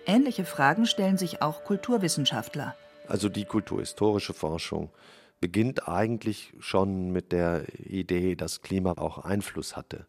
Ähnliche 0.06 0.44
Fragen 0.44 0.87
stellen 0.87 1.18
sich 1.18 1.42
auch 1.42 1.64
Kulturwissenschaftler. 1.64 2.76
Also 3.09 3.28
die 3.28 3.44
kulturhistorische 3.44 4.32
Forschung 4.32 4.90
beginnt 5.40 5.88
eigentlich 5.88 6.52
schon 6.61 7.11
mit 7.11 7.32
der 7.32 7.64
Idee, 7.80 8.37
dass 8.37 8.62
Klima 8.62 8.92
auch 8.92 9.18
Einfluss 9.18 9.76
hatte. 9.76 10.06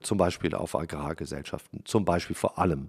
Zum 0.00 0.16
Beispiel 0.16 0.54
auf 0.54 0.76
Agrargesellschaften, 0.76 1.84
zum 1.84 2.04
Beispiel 2.04 2.36
vor 2.36 2.56
allem 2.60 2.88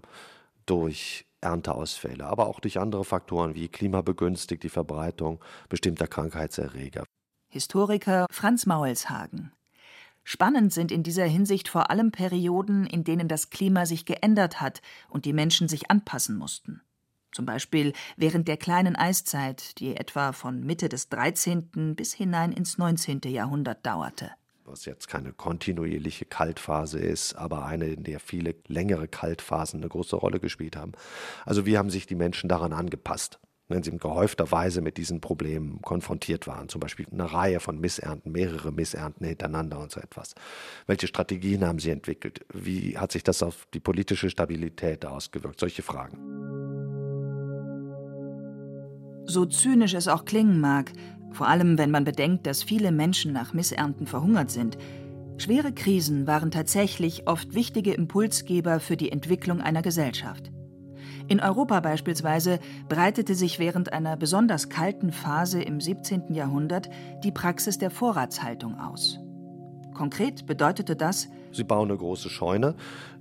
durch 0.64 1.26
Ernteausfälle, 1.40 2.24
aber 2.24 2.46
auch 2.46 2.60
durch 2.60 2.78
andere 2.78 3.04
Faktoren 3.04 3.56
wie 3.56 3.66
Klima 3.66 4.00
begünstigt 4.02 4.62
die 4.62 4.68
Verbreitung 4.68 5.40
bestimmter 5.68 6.06
Krankheitserreger. 6.06 7.02
Historiker 7.50 8.26
Franz 8.30 8.64
Maulshagen. 8.64 9.50
Spannend 10.28 10.72
sind 10.72 10.90
in 10.90 11.04
dieser 11.04 11.24
Hinsicht 11.24 11.68
vor 11.68 11.88
allem 11.88 12.10
Perioden, 12.10 12.84
in 12.84 13.04
denen 13.04 13.28
das 13.28 13.48
Klima 13.48 13.86
sich 13.86 14.06
geändert 14.06 14.60
hat 14.60 14.82
und 15.08 15.24
die 15.24 15.32
Menschen 15.32 15.68
sich 15.68 15.88
anpassen 15.88 16.36
mussten. 16.36 16.80
Zum 17.30 17.46
Beispiel 17.46 17.92
während 18.16 18.48
der 18.48 18.56
kleinen 18.56 18.96
Eiszeit, 18.96 19.78
die 19.78 19.96
etwa 19.96 20.32
von 20.32 20.66
Mitte 20.66 20.88
des 20.88 21.10
13. 21.10 21.94
bis 21.94 22.12
hinein 22.12 22.50
ins 22.50 22.76
19. 22.76 23.20
Jahrhundert 23.26 23.86
dauerte. 23.86 24.32
Was 24.64 24.84
jetzt 24.84 25.06
keine 25.06 25.32
kontinuierliche 25.32 26.24
Kaltphase 26.24 26.98
ist, 26.98 27.34
aber 27.34 27.64
eine, 27.64 27.86
in 27.86 28.02
der 28.02 28.18
viele 28.18 28.56
längere 28.66 29.06
Kaltphasen 29.06 29.78
eine 29.78 29.88
große 29.88 30.16
Rolle 30.16 30.40
gespielt 30.40 30.74
haben. 30.74 30.90
Also 31.44 31.66
wie 31.66 31.78
haben 31.78 31.88
sich 31.88 32.08
die 32.08 32.16
Menschen 32.16 32.48
daran 32.48 32.72
angepasst? 32.72 33.38
Wenn 33.68 33.82
sie 33.82 33.90
in 33.90 33.98
gehäufter 33.98 34.50
Weise 34.52 34.80
mit 34.80 34.96
diesen 34.96 35.20
Problemen 35.20 35.80
konfrontiert 35.82 36.46
waren. 36.46 36.68
Zum 36.68 36.80
Beispiel 36.80 37.06
eine 37.10 37.32
Reihe 37.32 37.60
von 37.60 37.80
Missernten, 37.80 38.32
mehrere 38.32 38.72
Missernten 38.72 39.26
hintereinander 39.26 39.80
und 39.80 39.90
so 39.90 40.00
etwas. 40.00 40.34
Welche 40.86 41.06
Strategien 41.06 41.66
haben 41.66 41.78
sie 41.78 41.90
entwickelt? 41.90 42.44
Wie 42.52 42.96
hat 42.96 43.12
sich 43.12 43.22
das 43.22 43.42
auf 43.42 43.66
die 43.74 43.80
politische 43.80 44.30
Stabilität 44.30 45.04
ausgewirkt? 45.04 45.60
Solche 45.60 45.82
Fragen. 45.82 46.18
So 49.28 49.44
zynisch 49.44 49.94
es 49.94 50.06
auch 50.06 50.24
klingen 50.24 50.60
mag, 50.60 50.92
vor 51.32 51.48
allem 51.48 51.78
wenn 51.78 51.90
man 51.90 52.04
bedenkt, 52.04 52.46
dass 52.46 52.62
viele 52.62 52.92
Menschen 52.92 53.32
nach 53.32 53.52
Missernten 53.52 54.06
verhungert 54.06 54.50
sind, 54.50 54.78
schwere 55.38 55.72
Krisen 55.72 56.26
waren 56.28 56.52
tatsächlich 56.52 57.26
oft 57.26 57.52
wichtige 57.54 57.92
Impulsgeber 57.92 58.78
für 58.78 58.96
die 58.96 59.10
Entwicklung 59.10 59.60
einer 59.60 59.82
Gesellschaft. 59.82 60.52
In 61.28 61.40
Europa 61.40 61.80
beispielsweise 61.80 62.60
breitete 62.88 63.34
sich 63.34 63.58
während 63.58 63.92
einer 63.92 64.16
besonders 64.16 64.68
kalten 64.68 65.10
Phase 65.10 65.60
im 65.60 65.80
17. 65.80 66.32
Jahrhundert 66.32 66.88
die 67.24 67.32
Praxis 67.32 67.78
der 67.78 67.90
Vorratshaltung 67.90 68.78
aus. 68.78 69.18
Konkret 69.92 70.46
bedeutete 70.46 70.94
das, 70.94 71.28
Sie 71.52 71.64
bauen 71.64 71.90
eine 71.90 71.98
große 71.98 72.28
Scheune. 72.28 72.74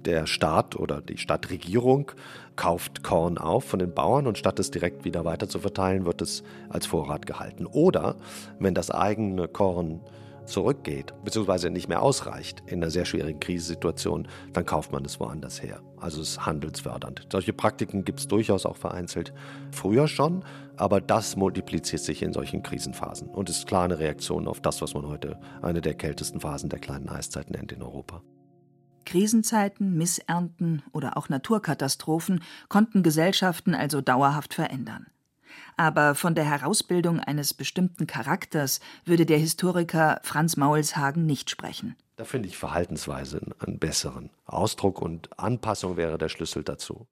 Der 0.03 0.27
Staat 0.27 0.75
oder 0.75 1.01
die 1.01 1.17
Stadtregierung 1.17 2.11
kauft 2.57 3.01
Korn 3.01 3.37
auf 3.37 3.63
von 3.63 3.79
den 3.79 3.93
Bauern 3.93 4.27
und 4.27 4.37
statt 4.37 4.59
es 4.59 4.71
direkt 4.71 5.05
wieder 5.05 5.23
weiter 5.23 5.47
zu 5.47 5.59
verteilen, 5.59 6.05
wird 6.05 6.21
es 6.21 6.43
als 6.69 6.85
Vorrat 6.85 7.25
gehalten. 7.25 7.65
Oder 7.65 8.15
wenn 8.59 8.75
das 8.75 8.91
eigene 8.91 9.47
Korn 9.47 10.01
zurückgeht, 10.45 11.13
beziehungsweise 11.23 11.69
nicht 11.69 11.89
mehr 11.89 12.01
ausreicht 12.01 12.63
in 12.65 12.81
einer 12.81 12.91
sehr 12.91 13.05
schwierigen 13.05 13.39
Krisensituation, 13.39 14.27
dann 14.53 14.65
kauft 14.65 14.91
man 14.91 15.05
es 15.05 15.19
woanders 15.19 15.61
her. 15.61 15.81
Also 15.97 16.21
es 16.21 16.31
ist 16.31 16.45
handelsfördernd. 16.45 17.27
Solche 17.31 17.53
Praktiken 17.53 18.05
gibt 18.05 18.19
es 18.19 18.27
durchaus 18.27 18.65
auch 18.65 18.77
vereinzelt 18.77 19.33
früher 19.71 20.07
schon, 20.07 20.43
aber 20.77 21.01
das 21.01 21.35
multipliziert 21.35 22.01
sich 22.01 22.21
in 22.21 22.33
solchen 22.33 22.63
Krisenphasen 22.63 23.27
und 23.27 23.49
ist 23.49 23.67
klar 23.67 23.85
eine 23.85 23.99
Reaktion 23.99 24.47
auf 24.47 24.61
das, 24.61 24.81
was 24.81 24.93
man 24.93 25.07
heute 25.07 25.39
eine 25.61 25.81
der 25.81 25.95
kältesten 25.95 26.39
Phasen 26.39 26.69
der 26.69 26.79
kleinen 26.79 27.09
Eiszeit 27.09 27.49
nennt 27.49 27.71
in 27.71 27.81
Europa. 27.81 28.21
Krisenzeiten, 29.05 29.95
Missernten 29.97 30.81
oder 30.91 31.15
auch 31.15 31.29
Naturkatastrophen 31.29 32.41
konnten 32.69 33.03
Gesellschaften 33.03 33.75
also 33.75 34.01
dauerhaft 34.01 34.53
verändern. 34.53 35.05
Aber 35.77 36.15
von 36.15 36.35
der 36.35 36.45
Herausbildung 36.45 37.19
eines 37.19 37.53
bestimmten 37.53 38.07
Charakters 38.07 38.79
würde 39.03 39.25
der 39.25 39.37
Historiker 39.37 40.21
Franz 40.23 40.55
Maulshagen 40.55 41.25
nicht 41.25 41.49
sprechen. 41.49 41.95
Da 42.15 42.23
finde 42.23 42.47
ich 42.47 42.57
Verhaltensweise 42.57 43.41
einen 43.59 43.77
besseren 43.77 44.29
Ausdruck 44.45 45.01
und 45.01 45.37
Anpassung 45.37 45.97
wäre 45.97 46.17
der 46.17 46.29
Schlüssel 46.29 46.63
dazu. 46.63 47.07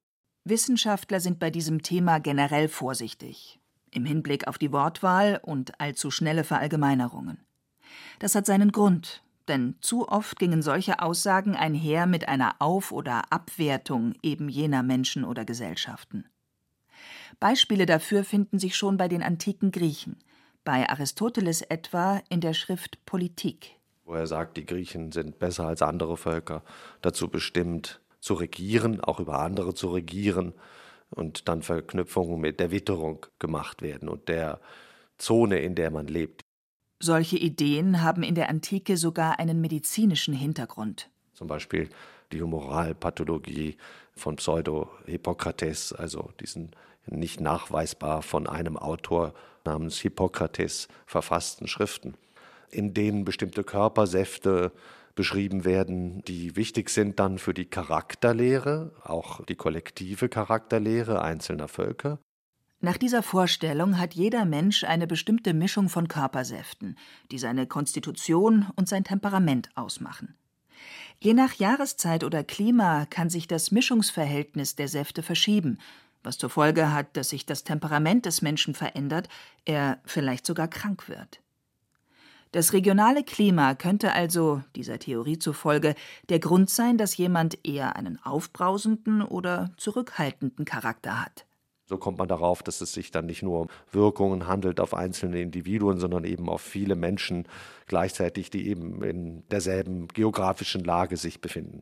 Wissenschaftler 0.45 1.19
sind 1.19 1.39
bei 1.39 1.49
diesem 1.49 1.81
Thema 1.83 2.19
generell 2.19 2.69
vorsichtig, 2.69 3.59
im 3.91 4.05
Hinblick 4.05 4.47
auf 4.47 4.57
die 4.57 4.71
Wortwahl 4.71 5.39
und 5.43 5.79
allzu 5.79 6.09
schnelle 6.09 6.43
Verallgemeinerungen. 6.43 7.45
Das 8.19 8.35
hat 8.35 8.45
seinen 8.45 8.71
Grund, 8.71 9.23
denn 9.47 9.75
zu 9.81 10.07
oft 10.07 10.39
gingen 10.39 10.61
solche 10.61 11.01
Aussagen 11.01 11.55
einher 11.55 12.05
mit 12.05 12.27
einer 12.27 12.55
Auf- 12.59 12.91
oder 12.91 13.31
Abwertung 13.31 14.13
eben 14.21 14.47
jener 14.47 14.83
Menschen 14.83 15.25
oder 15.25 15.43
Gesellschaften. 15.43 16.25
Beispiele 17.39 17.85
dafür 17.85 18.23
finden 18.23 18.59
sich 18.59 18.75
schon 18.75 18.97
bei 18.97 19.07
den 19.07 19.23
antiken 19.23 19.71
Griechen, 19.71 20.17
bei 20.63 20.89
Aristoteles 20.89 21.61
etwa 21.61 22.21
in 22.29 22.41
der 22.41 22.53
Schrift 22.53 23.03
Politik. 23.05 23.75
Wo 24.05 24.13
er 24.13 24.27
sagt, 24.27 24.57
die 24.57 24.65
Griechen 24.65 25.11
sind 25.11 25.39
besser 25.39 25.67
als 25.67 25.81
andere 25.81 26.17
Völker 26.17 26.63
dazu 27.01 27.29
bestimmt, 27.29 28.01
zu 28.19 28.35
regieren, 28.35 29.01
auch 29.01 29.19
über 29.19 29.39
andere 29.39 29.73
zu 29.73 29.89
regieren 29.89 30.53
und 31.09 31.47
dann 31.47 31.61
Verknüpfungen 31.61 32.39
mit 32.39 32.59
der 32.59 32.71
Witterung 32.71 33.25
gemacht 33.39 33.81
werden 33.81 34.09
und 34.09 34.29
der 34.29 34.59
Zone, 35.17 35.59
in 35.59 35.75
der 35.75 35.91
man 35.91 36.07
lebt. 36.07 36.41
Solche 37.01 37.37
Ideen 37.37 38.01
haben 38.01 38.23
in 38.23 38.35
der 38.35 38.49
Antike 38.49 38.95
sogar 38.95 39.39
einen 39.39 39.59
medizinischen 39.59 40.33
Hintergrund. 40.33 41.09
Zum 41.33 41.47
Beispiel 41.47 41.89
die 42.31 42.41
Moralpathologie 42.41 43.77
von 44.15 44.37
Pseudo-Hippokrates, 44.37 45.93
also 45.93 46.31
diesen 46.39 46.71
nicht 47.05 47.41
nachweisbar 47.41 48.21
von 48.21 48.47
einem 48.47 48.77
Autor 48.77 49.33
namens 49.65 49.99
Hippokrates 49.99 50.87
verfassten 51.05 51.67
Schriften, 51.67 52.15
in 52.69 52.93
denen 52.93 53.25
bestimmte 53.25 53.63
Körpersäfte 53.63 54.71
beschrieben 55.15 55.63
werden, 55.63 56.23
die 56.25 56.55
wichtig 56.55 56.89
sind 56.89 57.19
dann 57.19 57.37
für 57.37 57.53
die 57.53 57.65
Charakterlehre, 57.65 58.93
auch 59.03 59.45
die 59.45 59.55
kollektive 59.55 60.27
Charakterlehre 60.27 61.21
einzelner 61.21 61.67
Völker. 61.67 62.19
Nach 62.81 62.97
dieser 62.97 63.23
Vorstellung 63.23 63.97
hat 63.97 64.13
jeder 64.13 64.43
Mensch 64.43 64.83
eine 64.83 65.07
bestimmte 65.07 65.53
Mischung 65.53 65.87
von 65.87 66.07
Körpersäften, 66.09 66.97
die 67.31 67.37
seine 67.37 67.65
Konstitution 67.65 68.67
und 68.75 68.89
sein 68.89 69.05
Temperament 69.05 69.69
ausmachen. 69.75 70.35
Je 71.19 71.33
nach 71.33 71.53
Jahreszeit 71.53 72.25
oder 72.25 72.43
Klima 72.43 73.05
kann 73.05 73.29
sich 73.29 73.47
das 73.47 73.71
Mischungsverhältnis 73.71 74.75
der 74.75 74.89
Säfte 74.89 75.23
verschieben, 75.23 75.77
was 76.23 76.37
zur 76.37 76.49
Folge 76.49 76.91
hat, 76.91 77.15
dass 77.17 77.29
sich 77.29 77.45
das 77.45 77.63
Temperament 77.63 78.25
des 78.25 78.41
Menschen 78.41 78.73
verändert, 78.73 79.29
er 79.65 79.99
vielleicht 80.05 80.45
sogar 80.45 80.67
krank 80.67 81.09
wird. 81.09 81.41
Das 82.53 82.71
regionale 82.71 83.23
Klima 83.23 83.73
könnte 83.73 84.13
also, 84.13 84.61
dieser 84.75 84.99
Theorie 84.99 85.39
zufolge, 85.39 85.95
der 86.29 86.39
Grund 86.39 86.69
sein, 86.69 86.99
dass 86.99 87.17
jemand 87.17 87.57
eher 87.65 87.95
einen 87.95 88.23
aufbrausenden 88.23 89.23
oder 89.23 89.71
zurückhaltenden 89.77 90.63
Charakter 90.63 91.19
hat. 91.19 91.47
So 91.85 91.97
kommt 91.97 92.19
man 92.19 92.27
darauf, 92.27 92.61
dass 92.63 92.79
es 92.81 92.93
sich 92.93 93.09
dann 93.09 93.25
nicht 93.25 93.41
nur 93.41 93.61
um 93.61 93.67
Wirkungen 93.91 94.47
handelt 94.47 94.79
auf 94.79 94.93
einzelne 94.93 95.41
Individuen, 95.41 95.97
sondern 95.97 96.25
eben 96.25 96.47
auf 96.47 96.61
viele 96.61 96.95
Menschen 96.95 97.47
gleichzeitig, 97.87 98.51
die 98.51 98.67
eben 98.67 99.03
in 99.03 99.47
derselben 99.49 100.07
geografischen 100.07 100.83
Lage 100.83 101.17
sich 101.17 101.41
befinden. 101.41 101.81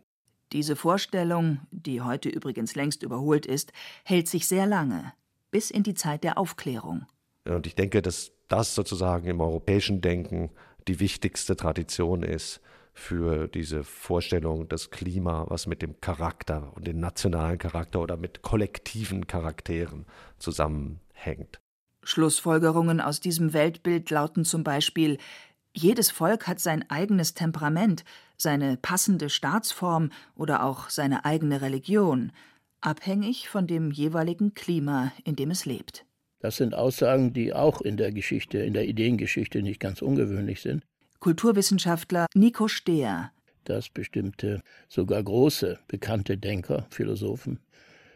Diese 0.54 0.76
Vorstellung, 0.76 1.60
die 1.72 2.02
heute 2.02 2.28
übrigens 2.28 2.76
längst 2.76 3.04
überholt 3.04 3.46
ist, 3.46 3.72
hält 4.04 4.28
sich 4.28 4.48
sehr 4.48 4.66
lange, 4.66 5.14
bis 5.50 5.72
in 5.72 5.84
die 5.84 5.94
Zeit 5.94 6.24
der 6.24 6.38
Aufklärung. 6.38 7.06
Und 7.46 7.68
ich 7.68 7.76
denke, 7.76 8.02
dass 8.02 8.32
das 8.50 8.76
sozusagen 8.76 9.28
im 9.28 9.40
europäischen 9.40 10.02
Denken 10.02 10.52
die 10.88 11.00
wichtigste 11.00 11.56
Tradition 11.56 12.24
ist 12.24 12.60
für 12.94 13.48
diese 13.48 13.86
Vorstellung, 13.86 14.68
das 14.68 14.92
Klima, 14.92 15.46
was 15.48 15.68
mit 15.68 15.82
dem 15.82 16.02
Charakter 16.02 16.74
und 16.76 16.86
dem 16.86 17.00
nationalen 17.00 17.58
Charakter 17.58 18.02
oder 18.02 18.18
mit 18.18 18.42
kollektiven 18.42 19.28
Charakteren 19.28 20.06
zusammenhängt. 20.38 21.62
Schlussfolgerungen 22.04 23.00
aus 23.00 23.20
diesem 23.20 23.54
Weltbild 23.54 24.10
lauten 24.10 24.44
zum 24.44 24.64
Beispiel 24.64 25.18
jedes 25.74 26.12
Volk 26.12 26.48
hat 26.48 26.60
sein 26.60 26.90
eigenes 26.90 27.34
Temperament, 27.34 28.04
seine 28.38 28.78
passende 28.78 29.30
Staatsform 29.30 30.12
oder 30.36 30.64
auch 30.64 30.90
seine 30.90 31.26
eigene 31.26 31.62
Religion, 31.62 32.32
abhängig 32.82 33.50
von 33.50 33.68
dem 33.68 33.92
jeweiligen 33.92 34.54
Klima, 34.54 35.12
in 35.24 35.36
dem 35.36 35.52
es 35.52 35.66
lebt. 35.66 36.06
Das 36.40 36.58
sind 36.58 36.74
Aussagen, 36.74 37.34
die 37.34 37.54
auch 37.54 37.82
in 37.82 37.98
der 37.98 38.12
Geschichte, 38.12 38.58
in 38.58 38.74
der 38.74 38.88
Ideengeschichte 38.88 39.62
nicht 39.62 39.80
ganz 39.80 40.02
ungewöhnlich 40.02 40.62
sind. 40.62 40.84
Kulturwissenschaftler 41.20 42.26
Nico 42.34 42.68
Stehr. 42.68 43.32
Dass 43.64 43.90
bestimmte, 43.90 44.62
sogar 44.90 45.22
große, 45.22 45.78
bekannte 45.88 46.38
Denker, 46.38 46.88
Philosophen 46.90 47.60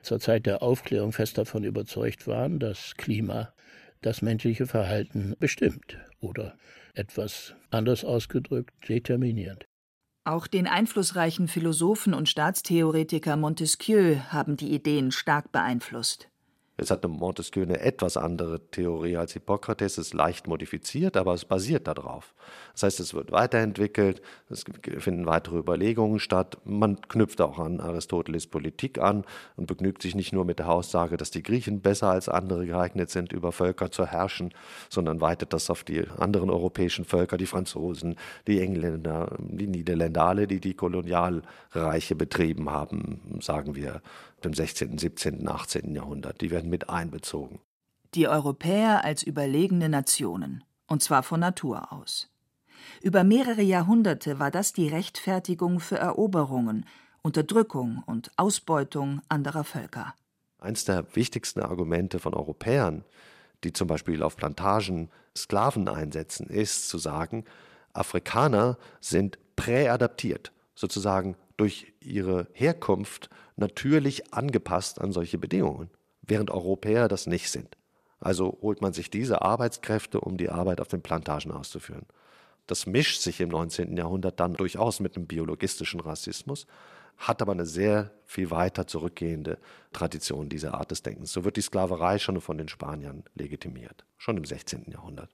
zur 0.02 0.20
Zeit 0.20 0.46
der 0.46 0.62
Aufklärung 0.62 1.12
fest 1.12 1.38
davon 1.38 1.64
überzeugt 1.64 2.28
waren, 2.28 2.60
dass 2.60 2.96
Klima 2.96 3.54
das 4.02 4.22
menschliche 4.22 4.68
Verhalten 4.68 5.36
bestimmt 5.40 5.98
oder 6.20 6.56
etwas 6.96 7.56
anders 7.70 8.04
ausgedrückt 8.04 8.74
determiniert. 8.90 9.66
Auch 10.28 10.48
den 10.48 10.66
einflussreichen 10.66 11.48
Philosophen 11.48 12.16
und 12.16 12.28
Staatstheoretiker 12.28 13.38
Montesquieu 13.38 14.18
haben 14.30 14.58
die 14.58 14.74
Ideen 14.74 15.12
stark 15.12 15.52
beeinflusst. 15.52 16.30
Es 16.78 16.92
hat 16.92 17.08
Montesquieu 17.08 17.64
eine 17.64 17.80
etwas 17.80 18.18
andere 18.18 18.60
Theorie 18.70 19.16
als 19.16 19.32
Hippokrates, 19.32 19.98
es 19.98 20.08
ist 20.08 20.14
leicht 20.14 20.46
modifiziert, 20.48 21.16
aber 21.16 21.34
es 21.34 21.46
basiert 21.46 21.88
darauf. 21.88 22.36
Das 22.74 22.84
heißt, 22.84 23.00
es 23.00 23.14
wird 23.14 23.32
weiterentwickelt, 23.32 24.22
es 24.50 24.66
finden 24.98 25.26
weitere 25.26 25.58
Überlegungen 25.58 26.20
statt. 26.20 26.58
Man 26.66 27.00
knüpft 27.02 27.40
auch 27.40 27.60
an 27.60 27.80
Aristoteles 27.80 28.48
Politik 28.48 29.00
an 29.00 29.24
und 29.56 29.68
begnügt 29.68 30.02
sich 30.02 30.16
nicht 30.16 30.34
nur 30.34 30.44
mit 30.44 30.60
der 30.60 30.70
Aussage, 30.70 31.16
dass 31.16 31.32
die 31.32 31.44
Griechen 31.44 31.80
besser 31.80 32.10
als 32.10 32.28
andere 32.28 32.66
geeignet 32.66 33.10
sind, 33.10 33.32
über 33.32 33.54
Völker 33.54 33.90
zu 33.90 34.06
herrschen, 34.06 34.54
sondern 34.90 35.22
weitet 35.22 35.54
das 35.54 35.70
auf 35.70 35.86
die 35.86 36.06
anderen 36.18 36.50
europäischen 36.50 37.06
Völker, 37.06 37.38
die 37.38 37.46
Franzosen, 37.46 38.16
die 38.48 38.60
Engländer, 38.60 39.38
die 39.40 39.68
Niederländer, 39.68 40.26
alle, 40.26 40.46
die 40.46 40.60
die 40.60 40.74
Kolonialreiche 40.74 42.16
betrieben 42.16 42.70
haben, 42.70 43.40
sagen 43.40 43.76
wir 43.76 44.02
im 44.46 44.54
16., 44.54 44.98
17., 44.98 45.48
18. 45.48 45.96
Jahrhundert. 45.96 46.42
Die 46.42 46.52
werden 46.52 46.70
mit 46.70 46.90
einbezogen. 46.90 47.60
Die 48.14 48.28
Europäer 48.28 49.04
als 49.04 49.24
überlegene 49.24 49.90
Nationen, 49.90 50.64
und 50.88 51.04
zwar 51.04 51.24
von 51.24 51.40
Natur 51.40 51.92
aus. 51.92 52.30
Über 53.02 53.24
mehrere 53.24 53.62
Jahrhunderte 53.62 54.40
war 54.40 54.52
das 54.52 54.74
die 54.74 54.88
Rechtfertigung 54.88 55.80
für 55.80 55.98
Eroberungen, 55.98 56.86
Unterdrückung 57.22 58.04
und 58.06 58.32
Ausbeutung 58.38 59.22
anderer 59.28 59.64
Völker. 59.64 60.14
Eins 60.60 60.86
der 60.86 61.16
wichtigsten 61.16 61.62
Argumente 61.62 62.20
von 62.20 62.34
Europäern, 62.34 63.04
die 63.64 63.74
zum 63.74 63.88
Beispiel 63.88 64.24
auf 64.24 64.38
Plantagen 64.38 65.10
Sklaven 65.36 65.90
einsetzen, 65.90 66.48
ist 66.48 66.88
zu 66.88 66.98
sagen, 66.98 67.44
Afrikaner 67.94 68.78
sind 69.02 69.38
präadaptiert, 69.56 70.52
sozusagen 70.76 71.36
durch 71.58 71.94
ihre 72.00 72.48
Herkunft 72.54 73.30
natürlich 73.56 74.34
angepasst 74.34 75.00
an 75.00 75.12
solche 75.12 75.38
Bedingungen, 75.38 75.90
während 76.22 76.52
Europäer 76.52 77.08
das 77.08 77.28
nicht 77.28 77.50
sind. 77.50 77.78
Also 78.20 78.58
holt 78.62 78.82
man 78.82 78.94
sich 78.94 79.10
diese 79.10 79.42
Arbeitskräfte, 79.42 80.20
um 80.20 80.38
die 80.38 80.50
Arbeit 80.50 80.82
auf 80.82 80.88
den 80.88 81.02
Plantagen 81.02 81.52
auszuführen. 81.52 82.06
Das 82.68 82.88
mischt 82.88 83.22
sich 83.22 83.42
im 83.42 83.50
19. 83.50 83.96
Jahrhundert 83.96 84.40
dann 84.40 84.56
durchaus 84.56 85.00
mit 85.00 85.16
dem 85.16 85.28
biologistischen 85.28 86.00
Rassismus, 86.00 86.66
hat 87.18 87.42
aber 87.42 87.52
eine 87.52 87.66
sehr 87.66 88.12
viel 88.26 88.52
weiter 88.52 88.88
zurückgehende 88.88 89.58
Tradition 89.94 90.50
dieser 90.50 90.74
Art 90.74 90.92
des 90.92 91.04
Denkens. 91.04 91.32
So 91.32 91.46
wird 91.46 91.58
die 91.58 91.62
Sklaverei 91.62 92.18
schon 92.20 92.42
von 92.42 92.58
den 92.58 92.68
Spaniern 92.68 93.24
legitimiert, 93.36 94.06
schon 94.18 94.38
im 94.38 94.46
16. 94.46 94.92
Jahrhundert. 94.92 95.30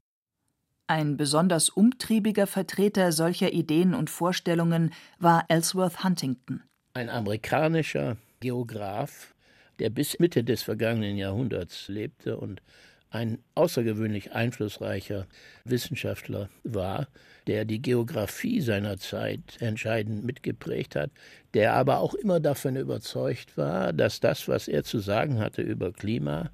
Ein 0.92 1.16
besonders 1.16 1.70
umtriebiger 1.70 2.48
Vertreter 2.48 3.14
solcher 3.14 3.54
Ideen 3.54 3.94
und 3.94 4.10
Vorstellungen 4.10 4.92
war 5.20 5.46
Ellsworth 5.48 6.04
Huntington. 6.04 6.64
Ein 6.94 7.08
amerikanischer 7.08 8.18
Geograf, 8.42 9.34
der 9.80 9.90
bis 9.90 10.20
Mitte 10.20 10.44
des 10.44 10.64
vergangenen 10.64 11.16
Jahrhunderts 11.16 11.88
lebte 11.88 12.36
und 12.36 12.62
ein 13.10 13.38
außergewöhnlich 13.56 14.34
einflussreicher 14.34 15.28
Wissenschaftler 15.64 16.50
war, 16.66 17.08
der 17.48 17.64
die 17.64 17.82
Geographie 17.82 18.60
seiner 18.60 18.98
Zeit 18.98 19.62
entscheidend 19.62 20.26
mitgeprägt 20.26 20.98
hat, 20.98 21.12
der 21.54 21.74
aber 21.74 22.00
auch 22.00 22.16
immer 22.16 22.42
davon 22.42 22.76
überzeugt 22.76 23.56
war, 23.56 23.94
dass 23.94 24.20
das, 24.20 24.50
was 24.50 24.68
er 24.68 24.84
zu 24.84 25.00
sagen 25.00 25.40
hatte 25.40 25.62
über 25.62 25.94
Klima, 25.94 26.52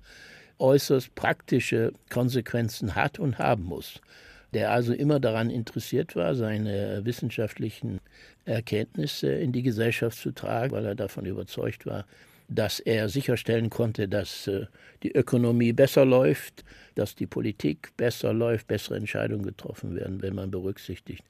äußerst 0.59 1.15
praktische 1.15 1.91
Konsequenzen 2.11 2.93
hat 2.93 3.17
und 3.17 3.39
haben 3.39 3.63
muss 3.63 3.99
der 4.53 4.71
also 4.71 4.93
immer 4.93 5.19
daran 5.19 5.49
interessiert 5.49 6.15
war, 6.15 6.35
seine 6.35 7.01
wissenschaftlichen 7.03 7.99
Erkenntnisse 8.45 9.29
in 9.29 9.51
die 9.51 9.63
Gesellschaft 9.63 10.17
zu 10.17 10.31
tragen, 10.31 10.71
weil 10.71 10.85
er 10.85 10.95
davon 10.95 11.25
überzeugt 11.25 11.85
war, 11.85 12.05
dass 12.47 12.79
er 12.79 13.09
sicherstellen 13.09 13.69
konnte, 13.69 14.07
dass 14.07 14.47
äh, 14.47 14.67
die 15.03 15.11
Ökonomie 15.11 15.73
besser 15.73 16.05
läuft, 16.05 16.63
dass 16.95 17.15
die 17.15 17.27
Politik 17.27 17.91
besser 17.97 18.33
läuft, 18.33 18.67
bessere 18.67 18.95
Entscheidungen 18.95 19.43
getroffen 19.43 19.95
werden, 19.95 20.21
wenn 20.21 20.33
man 20.33 20.49
berücksichtigt, 20.49 21.25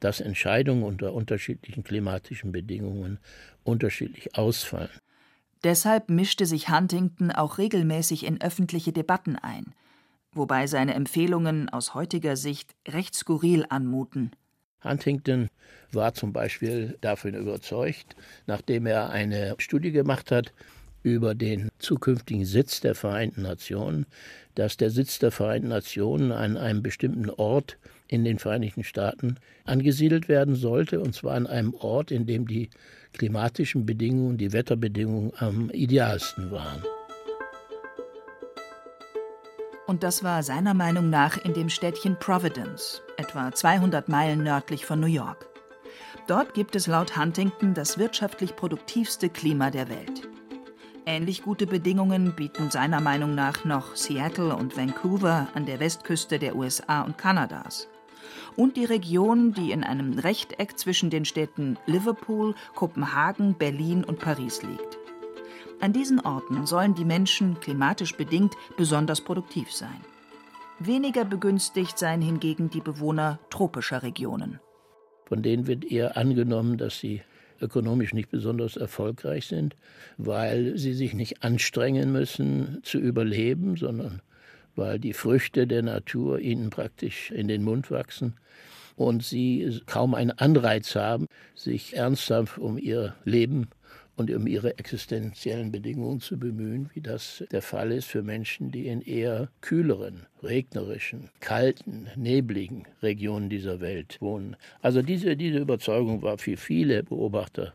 dass 0.00 0.20
Entscheidungen 0.20 0.82
unter 0.82 1.12
unterschiedlichen 1.12 1.84
klimatischen 1.84 2.50
Bedingungen 2.50 3.18
unterschiedlich 3.62 4.36
ausfallen. 4.36 4.90
Deshalb 5.64 6.08
mischte 6.08 6.46
sich 6.46 6.70
Huntington 6.70 7.30
auch 7.30 7.58
regelmäßig 7.58 8.24
in 8.24 8.40
öffentliche 8.40 8.92
Debatten 8.92 9.36
ein 9.36 9.74
wobei 10.34 10.66
seine 10.66 10.94
Empfehlungen 10.94 11.68
aus 11.68 11.94
heutiger 11.94 12.36
Sicht 12.36 12.74
recht 12.88 13.14
skurril 13.14 13.64
anmuten. 13.68 14.32
Huntington 14.82 15.48
war 15.92 16.14
zum 16.14 16.32
Beispiel 16.32 16.98
davon 17.00 17.34
überzeugt, 17.34 18.16
nachdem 18.46 18.86
er 18.86 19.10
eine 19.10 19.54
Studie 19.58 19.92
gemacht 19.92 20.30
hat 20.30 20.52
über 21.02 21.34
den 21.34 21.68
zukünftigen 21.78 22.44
Sitz 22.44 22.80
der 22.80 22.94
Vereinten 22.94 23.42
Nationen, 23.42 24.06
dass 24.54 24.76
der 24.76 24.90
Sitz 24.90 25.18
der 25.18 25.30
Vereinten 25.30 25.68
Nationen 25.68 26.32
an 26.32 26.56
einem 26.56 26.82
bestimmten 26.82 27.30
Ort 27.30 27.78
in 28.08 28.24
den 28.24 28.38
Vereinigten 28.38 28.84
Staaten 28.84 29.36
angesiedelt 29.64 30.28
werden 30.28 30.54
sollte, 30.54 31.00
und 31.00 31.14
zwar 31.14 31.34
an 31.34 31.46
einem 31.46 31.74
Ort, 31.74 32.10
in 32.10 32.26
dem 32.26 32.46
die 32.46 32.70
klimatischen 33.12 33.86
Bedingungen, 33.86 34.38
die 34.38 34.52
Wetterbedingungen 34.52 35.32
am 35.36 35.70
idealsten 35.70 36.50
waren. 36.50 36.82
Und 39.86 40.02
das 40.02 40.24
war 40.24 40.42
seiner 40.42 40.72
Meinung 40.72 41.10
nach 41.10 41.36
in 41.36 41.52
dem 41.52 41.68
Städtchen 41.68 42.18
Providence, 42.18 43.02
etwa 43.18 43.52
200 43.52 44.08
Meilen 44.08 44.42
nördlich 44.42 44.86
von 44.86 44.98
New 44.98 45.06
York. 45.06 45.46
Dort 46.26 46.54
gibt 46.54 46.74
es 46.74 46.86
laut 46.86 47.18
Huntington 47.18 47.74
das 47.74 47.98
wirtschaftlich 47.98 48.56
produktivste 48.56 49.28
Klima 49.28 49.70
der 49.70 49.90
Welt. 49.90 50.26
Ähnlich 51.04 51.42
gute 51.42 51.66
Bedingungen 51.66 52.34
bieten 52.34 52.70
seiner 52.70 53.02
Meinung 53.02 53.34
nach 53.34 53.66
noch 53.66 53.94
Seattle 53.94 54.56
und 54.56 54.74
Vancouver 54.74 55.48
an 55.52 55.66
der 55.66 55.80
Westküste 55.80 56.38
der 56.38 56.56
USA 56.56 57.02
und 57.02 57.18
Kanadas. 57.18 57.88
Und 58.56 58.78
die 58.78 58.86
Region, 58.86 59.52
die 59.52 59.70
in 59.70 59.84
einem 59.84 60.18
Rechteck 60.18 60.78
zwischen 60.78 61.10
den 61.10 61.26
Städten 61.26 61.76
Liverpool, 61.84 62.54
Kopenhagen, 62.74 63.52
Berlin 63.54 64.02
und 64.02 64.18
Paris 64.18 64.62
liegt. 64.62 65.03
An 65.80 65.92
diesen 65.92 66.20
Orten 66.20 66.66
sollen 66.66 66.94
die 66.94 67.04
Menschen 67.04 67.60
klimatisch 67.60 68.16
bedingt 68.16 68.54
besonders 68.76 69.20
produktiv 69.20 69.72
sein. 69.72 70.00
Weniger 70.78 71.24
begünstigt 71.24 71.98
seien 71.98 72.20
hingegen 72.20 72.70
die 72.70 72.80
Bewohner 72.80 73.38
tropischer 73.50 74.02
Regionen. 74.02 74.60
Von 75.26 75.42
denen 75.42 75.66
wird 75.66 75.84
eher 75.84 76.16
angenommen, 76.16 76.78
dass 76.78 76.98
sie 76.98 77.22
ökonomisch 77.60 78.12
nicht 78.12 78.30
besonders 78.30 78.76
erfolgreich 78.76 79.46
sind, 79.46 79.76
weil 80.18 80.76
sie 80.76 80.92
sich 80.92 81.14
nicht 81.14 81.42
anstrengen 81.42 82.12
müssen 82.12 82.80
zu 82.82 82.98
überleben, 82.98 83.76
sondern 83.76 84.20
weil 84.76 84.98
die 84.98 85.12
Früchte 85.12 85.66
der 85.66 85.82
Natur 85.82 86.40
ihnen 86.40 86.70
praktisch 86.70 87.30
in 87.30 87.48
den 87.48 87.62
Mund 87.62 87.90
wachsen 87.90 88.34
und 88.96 89.22
sie 89.22 89.80
kaum 89.86 90.14
einen 90.14 90.32
Anreiz 90.32 90.94
haben, 90.94 91.26
sich 91.54 91.96
ernsthaft 91.96 92.58
um 92.58 92.78
ihr 92.78 93.14
Leben 93.24 93.68
und 94.16 94.30
um 94.30 94.46
ihre 94.46 94.78
existenziellen 94.78 95.72
Bedingungen 95.72 96.20
zu 96.20 96.38
bemühen, 96.38 96.90
wie 96.94 97.00
das 97.00 97.44
der 97.50 97.62
Fall 97.62 97.92
ist 97.92 98.06
für 98.06 98.22
Menschen, 98.22 98.70
die 98.70 98.86
in 98.86 99.00
eher 99.00 99.48
kühleren, 99.60 100.26
regnerischen, 100.42 101.30
kalten, 101.40 102.08
nebligen 102.16 102.84
Regionen 103.02 103.50
dieser 103.50 103.80
Welt 103.80 104.18
wohnen. 104.20 104.56
Also 104.82 105.02
diese, 105.02 105.36
diese 105.36 105.58
Überzeugung 105.58 106.22
war 106.22 106.38
für 106.38 106.56
viele 106.56 107.02
Beobachter 107.02 107.74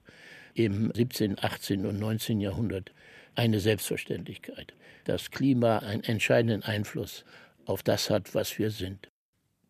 im 0.54 0.92
17., 0.94 1.38
18. 1.40 1.86
und 1.86 2.00
19. 2.00 2.40
Jahrhundert 2.40 2.92
eine 3.36 3.60
Selbstverständlichkeit. 3.60 4.74
Das 5.06 5.32
Klima 5.32 5.80
einen 5.80 6.04
entscheidenden 6.04 6.64
Einfluss 6.64 7.26
auf 7.66 7.84
das 7.84 8.10
hat, 8.10 8.34
was 8.36 8.58
wir 8.58 8.72
sind. 8.72 9.10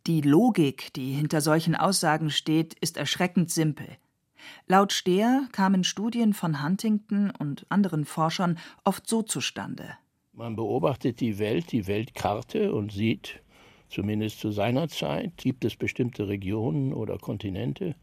Die 0.08 0.22
Logik, 0.22 0.94
die 0.94 1.12
hinter 1.12 1.42
solchen 1.42 1.76
Aussagen 1.76 2.32
steht, 2.32 2.74
ist 2.80 2.98
erschreckend 2.98 3.52
simpel. 3.52 3.88
Laut 4.68 4.94
Stehr 4.94 5.48
kamen 5.52 5.84
Studien 5.84 6.34
von 6.34 6.64
Huntington 6.64 7.32
und 7.38 7.66
anderen 7.70 8.06
Forschern 8.06 8.58
oft 8.84 9.08
so 9.08 9.22
zustande. 9.22 9.98
Man 10.34 10.56
beobachtet 10.56 11.20
die 11.20 11.40
Welt, 11.40 11.72
die 11.72 11.88
Weltkarte 11.88 12.74
und 12.74 12.92
sieht, 12.92 13.42
zumindest 13.90 14.40
zu 14.40 14.52
seiner 14.52 14.88
Zeit, 14.88 15.38
gibt 15.38 15.66
es 15.66 15.76
bestimmte 15.76 16.28
Regionen 16.28 16.94
oder 16.94 17.18
Kontinente, 17.18 17.96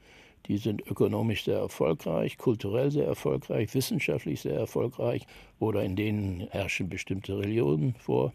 die 0.46 0.58
sind 0.58 0.86
ökonomisch 0.86 1.44
sehr 1.44 1.58
erfolgreich, 1.58 2.38
kulturell 2.38 2.90
sehr 2.90 3.06
erfolgreich, 3.06 3.74
wissenschaftlich 3.74 4.40
sehr 4.40 4.56
erfolgreich 4.56 5.26
oder 5.58 5.82
in 5.82 5.96
denen 5.96 6.46
herrschen 6.50 6.88
bestimmte 6.88 7.38
Religionen 7.38 7.94
vor. 7.94 8.32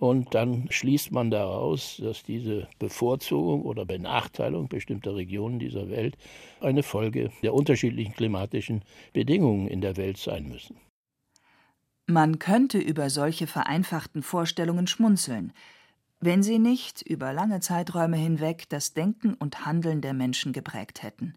Und 0.00 0.34
dann 0.34 0.66
schließt 0.70 1.12
man 1.12 1.30
daraus, 1.30 2.00
dass 2.02 2.22
diese 2.22 2.66
Bevorzugung 2.78 3.60
oder 3.60 3.84
Benachteiligung 3.84 4.66
bestimmter 4.66 5.14
Regionen 5.14 5.58
dieser 5.58 5.90
Welt 5.90 6.16
eine 6.62 6.82
Folge 6.82 7.30
der 7.42 7.52
unterschiedlichen 7.52 8.14
klimatischen 8.14 8.82
Bedingungen 9.12 9.68
in 9.68 9.82
der 9.82 9.98
Welt 9.98 10.16
sein 10.16 10.48
müssen. 10.48 10.78
Man 12.06 12.38
könnte 12.38 12.78
über 12.78 13.10
solche 13.10 13.46
vereinfachten 13.46 14.22
Vorstellungen 14.22 14.86
schmunzeln, 14.86 15.52
wenn 16.18 16.42
sie 16.42 16.58
nicht 16.58 17.02
über 17.02 17.34
lange 17.34 17.60
Zeiträume 17.60 18.16
hinweg 18.16 18.70
das 18.70 18.94
Denken 18.94 19.34
und 19.34 19.66
Handeln 19.66 20.00
der 20.00 20.14
Menschen 20.14 20.54
geprägt 20.54 21.02
hätten. 21.02 21.34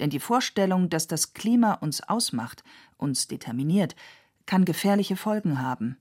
Denn 0.00 0.08
die 0.08 0.18
Vorstellung, 0.18 0.88
dass 0.88 1.08
das 1.08 1.34
Klima 1.34 1.74
uns 1.74 2.00
ausmacht, 2.00 2.64
uns 2.96 3.28
determiniert, 3.28 3.96
kann 4.46 4.64
gefährliche 4.64 5.16
Folgen 5.16 5.60
haben. 5.60 5.98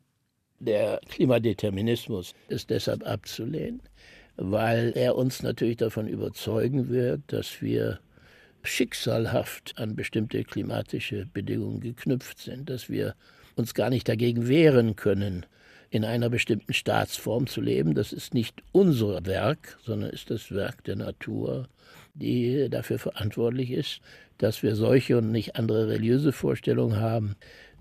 Der 0.60 1.00
Klimadeterminismus 1.10 2.34
ist 2.48 2.72
deshalb 2.72 3.06
abzulehnen, 3.06 3.82
weil 4.38 4.92
er 4.96 5.16
uns 5.16 5.44
natürlich 5.44 5.78
davon 5.78 6.08
überzeugen 6.08 6.90
wird, 6.90 7.22
dass 7.28 7.62
wir 7.62 8.00
schicksalhaft 8.64 9.76
an 9.78 9.96
bestimmte 9.96 10.44
klimatische 10.44 11.28
Bedingungen 11.32 11.80
geknüpft 11.80 12.40
sind, 12.40 12.70
dass 12.70 12.90
wir 12.90 13.16
uns 13.56 13.74
gar 13.76 13.90
nicht 13.90 14.10
dagegen 14.10 14.48
wehren 14.48 14.96
können, 14.96 15.46
in 15.90 16.04
einer 16.04 16.30
bestimmten 16.30 16.74
Staatsform 16.74 17.48
zu 17.48 17.62
leben. 17.62 17.94
Das 17.94 18.12
ist 18.12 18.34
nicht 18.34 18.62
unser 18.72 19.26
Werk, 19.26 19.78
sondern 19.84 20.10
ist 20.10 20.32
das 20.32 20.52
Werk 20.52 20.84
der 20.84 20.96
Natur, 20.96 21.68
die 22.14 22.68
dafür 22.70 23.00
verantwortlich 23.00 23.72
ist, 23.72 24.02
dass 24.38 24.64
wir 24.64 24.76
solche 24.76 25.18
und 25.18 25.32
nicht 25.32 25.56
andere 25.56 25.88
religiöse 25.88 26.32
Vorstellungen 26.32 27.00
haben, 27.00 27.36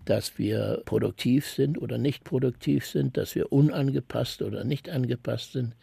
dass 0.07 0.39
wir 0.39 0.83
produktiv 0.87 1.47
sind 1.47 1.79
oder 1.79 1.99
nicht 1.99 2.25
produktiv 2.25 2.87
sind, 2.87 3.17
dass 3.17 3.35
wir 3.35 3.53
unangepasst 3.53 4.41
oder 4.41 4.65
nicht 4.65 4.89
angepasst 4.89 5.53
sind 5.53 5.75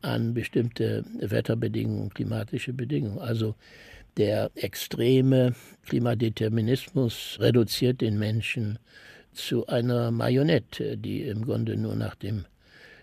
an 0.00 0.32
bestimmte 0.32 1.04
Wetterbedingungen, 1.18 2.10
klimatische 2.10 2.72
Bedingungen. 2.72 3.18
Also 3.18 3.54
der 4.16 4.50
extreme 4.54 5.54
Klimadeterminismus 5.86 7.36
reduziert 7.40 8.00
den 8.00 8.18
Menschen 8.18 8.78
zu 9.32 9.66
einer 9.66 10.12
Marionette, 10.12 10.96
die 10.96 11.22
im 11.22 11.44
Grunde 11.44 11.76
nur 11.76 11.96
nach 11.96 12.14
dem 12.14 12.44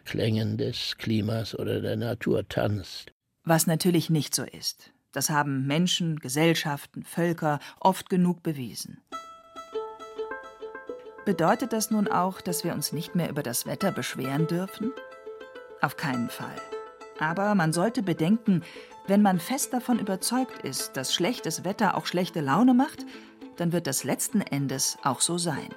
Klängen 0.06 0.58
des 0.58 0.98
Klimas 0.98 1.54
oder 1.54 1.82
der 1.82 1.98
Natur 1.98 2.48
tanzt. 2.48 3.12
Was 3.44 3.68
natürlich 3.68 4.10
nicht 4.10 4.34
so 4.34 4.44
ist. 4.44 4.94
Das 5.12 5.30
haben 5.30 5.68
Menschen, 5.68 6.20
Gesellschaften, 6.20 7.04
Völker 7.04 7.60
oft 7.82 8.10
genug 8.10 8.44
bewiesen. 8.44 9.02
Bedeutet 11.26 11.72
das 11.72 11.92
nun 11.92 12.08
auch, 12.08 12.42
dass 12.42 12.64
wir 12.64 12.74
uns 12.74 12.94
nicht 12.94 13.14
mehr 13.14 13.30
über 13.30 13.44
das 13.44 13.68
Wetter 13.68 13.92
beschweren 13.92 14.48
dürfen? 14.48 14.92
Auf 15.80 15.96
keinen 15.96 16.30
Fall. 16.30 16.56
Aber 17.20 17.54
man 17.54 17.74
sollte 17.74 18.02
bedenken, 18.02 18.64
wenn 19.06 19.22
man 19.22 19.40
fest 19.40 19.74
davon 19.74 20.00
überzeugt 20.00 20.64
ist, 20.64 20.98
dass 20.98 21.14
schlechtes 21.14 21.64
Wetter 21.64 21.96
auch 21.96 22.08
schlechte 22.08 22.42
Laune 22.42 22.74
macht, 22.74 23.06
dann 23.58 23.72
wird 23.72 23.86
das 23.86 24.04
letzten 24.04 24.42
Endes 24.42 24.98
auch 25.04 25.22
so 25.22 25.38
sein. 25.38 25.70